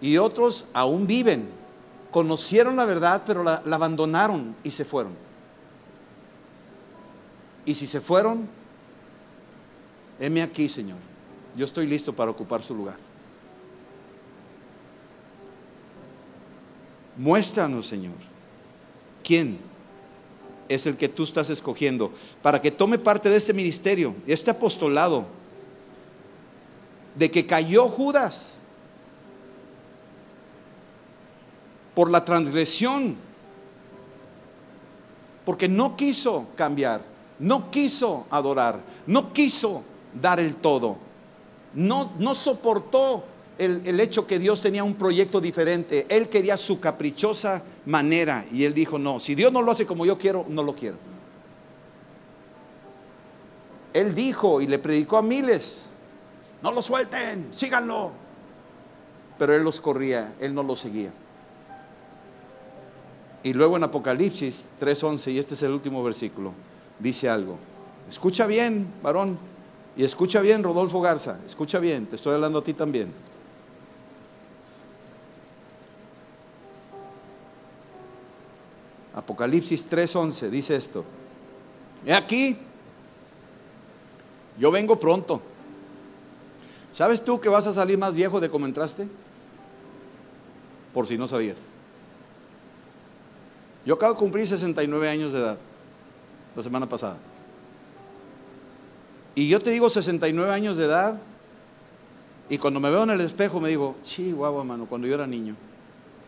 [0.00, 1.48] Y otros aún viven,
[2.10, 5.12] conocieron la verdad, pero la, la abandonaron y se fueron.
[7.66, 8.48] Y si se fueron,
[10.20, 10.98] heme aquí, Señor.
[11.56, 12.96] Yo estoy listo para ocupar su lugar.
[17.16, 18.14] Muéstranos, Señor,
[19.24, 19.58] quién
[20.68, 25.26] es el que tú estás escogiendo para que tome parte de este ministerio, este apostolado,
[27.16, 28.54] de que cayó Judas
[31.94, 33.16] por la transgresión,
[35.44, 37.02] porque no quiso cambiar,
[37.38, 39.82] no quiso adorar, no quiso
[40.14, 40.96] dar el todo,
[41.74, 43.24] no, no soportó
[43.60, 46.06] el, hecho que Dios tenía un proyecto diferente.
[46.08, 50.06] Él quería su caprichosa manera y él dijo, no, si Dios no lo hace como
[50.06, 50.96] yo quiero, no lo quiero.
[53.92, 55.84] Él dijo y le predicó a miles,
[56.62, 58.12] no lo suelten, síganlo.
[59.38, 61.10] Pero él los corría, él no los seguía.
[63.42, 66.52] Y luego en Apocalipsis 3:11, y este es el último versículo,
[66.98, 67.56] dice algo.
[68.08, 69.38] Escucha bien, varón,
[69.96, 73.12] y escucha bien, Rodolfo Garza, escucha bien, te estoy hablando a ti también.
[79.14, 81.04] Apocalipsis 3:11 dice esto.
[82.06, 82.56] He aquí,
[84.58, 85.42] yo vengo pronto.
[86.92, 89.06] ¿Sabes tú que vas a salir más viejo de como entraste?
[90.94, 91.56] Por si no sabías.
[93.84, 95.58] Yo acabo de cumplir 69 años de edad,
[96.54, 97.16] la semana pasada.
[99.40, 101.18] Y yo te digo 69 años de edad,
[102.50, 105.56] y cuando me veo en el espejo me digo, chihuahua, mano, cuando yo era niño,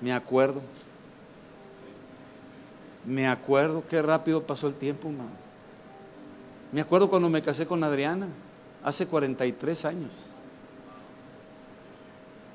[0.01, 0.63] me acuerdo.
[3.05, 5.29] Me acuerdo qué rápido pasó el tiempo, mano.
[6.73, 8.29] Me acuerdo cuando me casé con Adriana,
[8.83, 10.11] hace 43 años.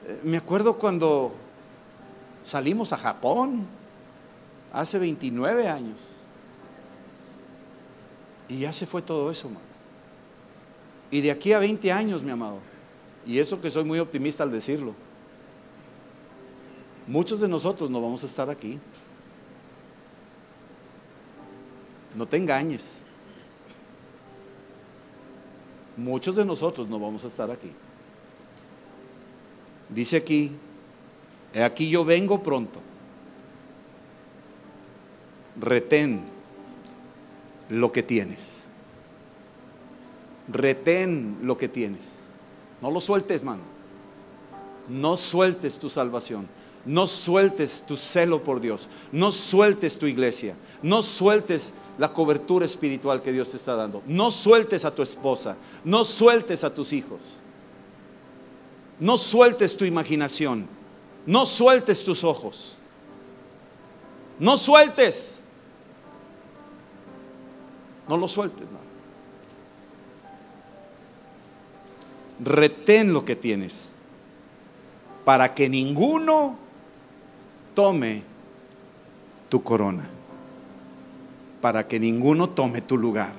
[0.08, 1.36] Eh, me acuerdo cuando
[2.44, 3.68] salimos a Japón,
[4.74, 6.00] hace 29 años.
[8.50, 9.67] Y ya se fue todo eso, mano.
[11.10, 12.60] Y de aquí a 20 años, mi amado,
[13.26, 14.94] y eso que soy muy optimista al decirlo,
[17.08, 18.80] muchos de nosotros no vamos a estar aquí.
[22.16, 22.98] No te engañes.
[25.96, 27.72] Muchos de nosotros no vamos a estar aquí.
[29.90, 30.52] Dice aquí,
[31.54, 32.80] aquí yo vengo pronto.
[35.60, 36.24] Retén
[37.70, 38.57] lo que tienes.
[40.48, 42.02] Retén lo que tienes.
[42.82, 43.62] No lo sueltes, mano.
[44.88, 46.48] No sueltes tu salvación.
[46.86, 48.88] No sueltes tu celo por Dios.
[49.12, 50.56] No sueltes tu iglesia.
[50.82, 54.02] No sueltes la cobertura espiritual que Dios te está dando.
[54.06, 57.20] No sueltes a tu esposa, no sueltes a tus hijos.
[59.00, 60.68] No sueltes tu imaginación,
[61.26, 62.76] no sueltes tus ojos.
[64.40, 65.36] No sueltes.
[68.08, 68.66] No lo sueltes.
[72.40, 73.76] Retén lo que tienes
[75.26, 76.58] para que ninguno
[77.74, 78.24] tome
[79.50, 80.10] tu corona
[81.62, 83.34] para que ninguno tome tu lugar.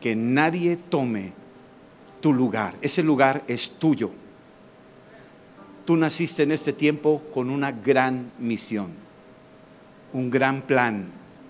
[0.00, 1.32] Que nadie tome
[2.20, 2.74] tu lugar.
[2.82, 4.10] Ese lugar es tuyo.
[5.84, 8.88] Tú naciste en este tiempo con una gran misión,
[10.12, 11.06] un gran plan,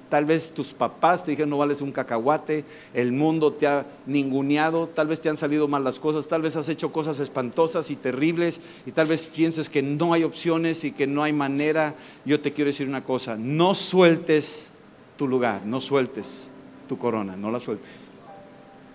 [0.08, 4.86] Tal vez tus papás te dijeron no vales un cacahuate, el mundo te ha ninguneado,
[4.86, 7.96] tal vez te han salido mal las cosas, tal vez has hecho cosas espantosas y
[7.96, 11.94] terribles y tal vez pienses que no hay opciones y que no hay manera.
[12.24, 14.68] Yo te quiero decir una cosa, no sueltes
[15.16, 16.50] tu lugar, no sueltes
[16.88, 17.90] tu corona, no la sueltes.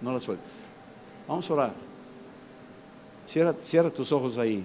[0.02, 0.52] No la sueltes.
[1.28, 1.74] Vamos a orar.
[3.28, 4.64] Cierra, tus ojos ahí.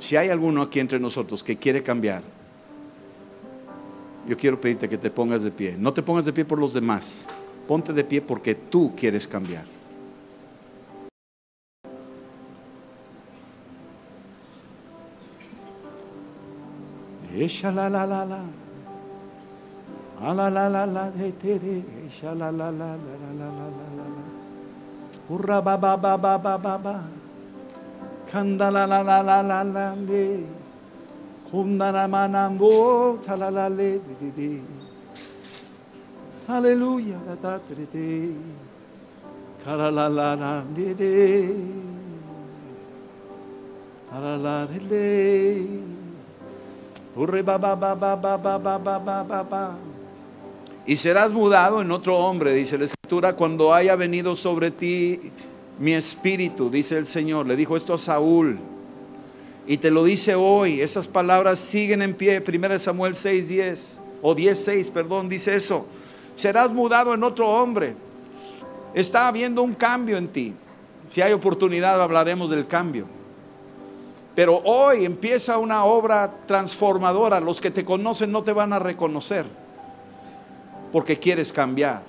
[0.00, 2.22] Si hay alguno aquí entre nosotros que quiere cambiar,
[4.28, 5.76] yo quiero pedirte que te pongas de pie.
[5.78, 7.26] No te pongas de pie por los demás.
[7.66, 9.64] Ponte de pie porque tú quieres cambiar.
[17.34, 18.42] Esha la la la la.
[20.20, 21.12] La la la la la la
[22.34, 24.39] la la la la la la
[25.30, 25.60] la la.
[25.60, 27.04] Urra ba ba ba ba ba ba ba.
[28.26, 30.46] Kanda la la la la la la le.
[31.50, 34.60] Kunda na manambo ta la la le de de de.
[36.48, 38.34] Aleluya la ta de de.
[39.64, 41.54] Kara la la la de de.
[44.10, 45.66] Kara la de.
[47.16, 49.89] Urre ba ba ba ba ba ba ba ba ba ba ba.
[50.86, 55.20] Y serás mudado en otro hombre, dice la escritura, cuando haya venido sobre ti
[55.78, 57.46] mi espíritu, dice el Señor.
[57.46, 58.58] Le dijo esto a Saúl.
[59.66, 60.80] Y te lo dice hoy.
[60.80, 62.42] Esas palabras siguen en pie.
[62.46, 65.86] 1 Samuel 6, 10 o 10, 6, perdón, dice eso.
[66.34, 67.94] Serás mudado en otro hombre.
[68.94, 70.54] Está habiendo un cambio en ti.
[71.08, 73.06] Si hay oportunidad hablaremos del cambio.
[74.34, 77.40] Pero hoy empieza una obra transformadora.
[77.40, 79.46] Los que te conocen no te van a reconocer.
[80.92, 82.02] Porque quieres cambiar.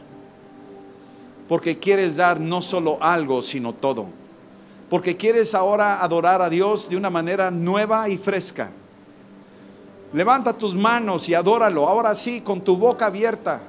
[1.47, 4.07] Porque quieres dar no solo algo, sino todo.
[4.89, 8.71] Porque quieres ahora adorar a Dios de una manera nueva y fresca.
[10.13, 11.87] Levanta tus manos y adóralo.
[11.87, 13.61] Ahora sí, con tu boca abierta.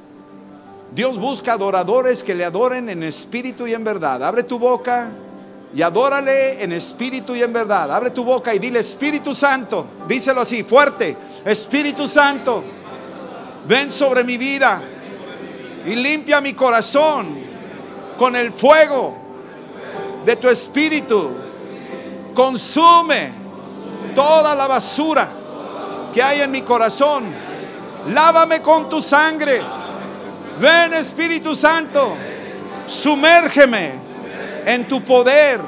[0.94, 4.22] Dios busca adoradores que le adoren en espíritu y en verdad.
[4.22, 5.10] Abre tu boca
[5.74, 7.90] y adórale en espíritu y en verdad.
[7.90, 9.86] Abre tu boca y dile Espíritu Santo.
[10.06, 11.16] Díselo así, fuerte.
[11.44, 12.62] Espíritu Santo,
[13.66, 14.82] ven sobre mi vida
[15.86, 17.38] y limpia mi corazón
[18.18, 19.16] con el fuego
[20.24, 21.30] de tu espíritu.
[22.34, 23.32] Consume
[24.14, 25.28] toda la basura
[26.14, 27.24] que hay en mi corazón.
[28.12, 29.62] Lávame con tu sangre.
[30.60, 32.14] Ven Espíritu Santo,
[32.86, 33.92] sumérgeme
[34.66, 35.60] en tu poder,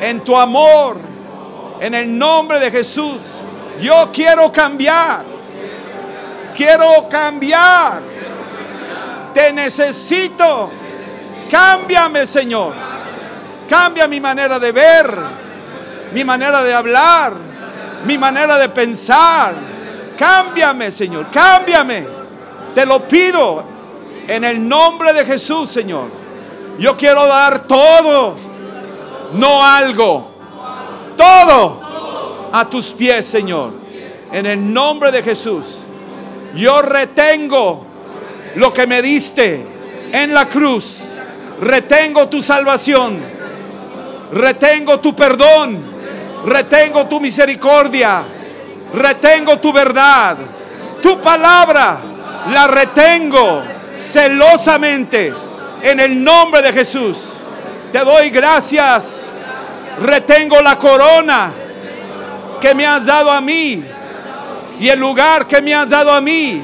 [0.00, 0.96] en tu amor,
[1.80, 3.38] en el nombre de Jesús.
[3.80, 5.24] Yo quiero cambiar.
[6.56, 8.02] Quiero cambiar.
[9.34, 10.70] Te necesito.
[11.50, 12.74] Cámbiame, Señor.
[13.68, 15.16] Cambia mi manera de ver,
[16.12, 17.32] mi manera de hablar,
[18.04, 19.54] mi manera de pensar.
[20.18, 21.30] Cámbiame, Señor.
[21.30, 22.06] Cámbiame.
[22.74, 23.64] Te lo pido
[24.26, 26.10] en el nombre de Jesús, Señor.
[26.78, 28.36] Yo quiero dar todo,
[29.34, 30.32] no algo.
[31.16, 33.72] Todo a tus pies, Señor.
[34.32, 35.82] En el nombre de Jesús.
[36.54, 37.86] Yo retengo
[38.56, 39.64] lo que me diste
[40.12, 40.98] en la cruz.
[41.60, 43.20] Retengo tu salvación.
[44.32, 45.82] Retengo tu perdón.
[46.46, 48.24] Retengo tu misericordia.
[48.94, 50.36] Retengo tu verdad.
[51.00, 51.98] Tu palabra
[52.50, 53.62] la retengo
[53.96, 55.32] celosamente
[55.82, 57.22] en el nombre de Jesús.
[57.92, 59.22] Te doy gracias.
[60.00, 61.52] Retengo la corona
[62.60, 63.84] que me has dado a mí
[64.80, 66.62] y el lugar que me has dado a mí.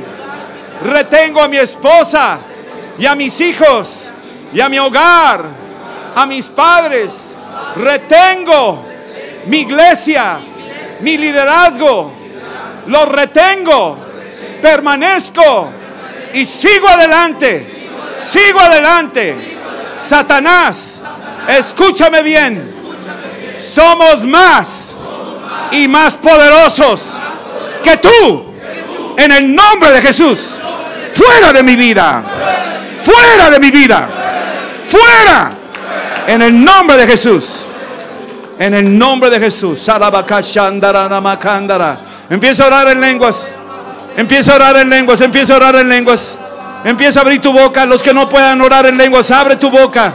[0.82, 2.38] Retengo a mi esposa
[2.98, 4.04] y a mis hijos
[4.52, 5.44] y a mi hogar,
[6.14, 7.14] a mis padres.
[7.76, 8.84] Retengo
[9.46, 10.38] mi iglesia,
[11.00, 12.12] mi liderazgo.
[12.86, 13.98] Lo retengo,
[14.62, 15.70] permanezco
[16.32, 17.78] y sigo adelante.
[18.30, 19.34] Sigo adelante.
[19.98, 20.96] Satanás,
[21.48, 22.76] escúchame bien.
[23.58, 24.92] Somos más
[25.72, 27.02] y más poderosos
[27.82, 28.54] que tú.
[29.16, 30.58] En el nombre de Jesús.
[31.18, 32.22] Fuera de mi vida.
[33.02, 34.08] Fuera de mi vida.
[34.86, 35.50] Fuera.
[36.28, 37.66] En el nombre de Jesús.
[38.58, 39.84] En el nombre de Jesús.
[42.30, 43.52] Empieza a orar en lenguas.
[44.16, 45.20] Empieza a orar en lenguas.
[45.20, 46.38] Empieza a orar en lenguas.
[46.84, 47.84] Empieza a abrir tu boca.
[47.84, 50.14] Los que no puedan orar en lenguas, abre tu boca.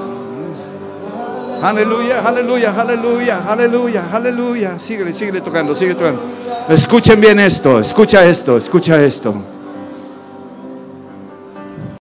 [1.61, 4.79] Aleluya, aleluya, aleluya, aleluya, aleluya.
[4.79, 6.21] Síguele, síguele tocando, sigue tocando.
[6.67, 9.35] Escuchen bien esto, escucha esto, escucha esto.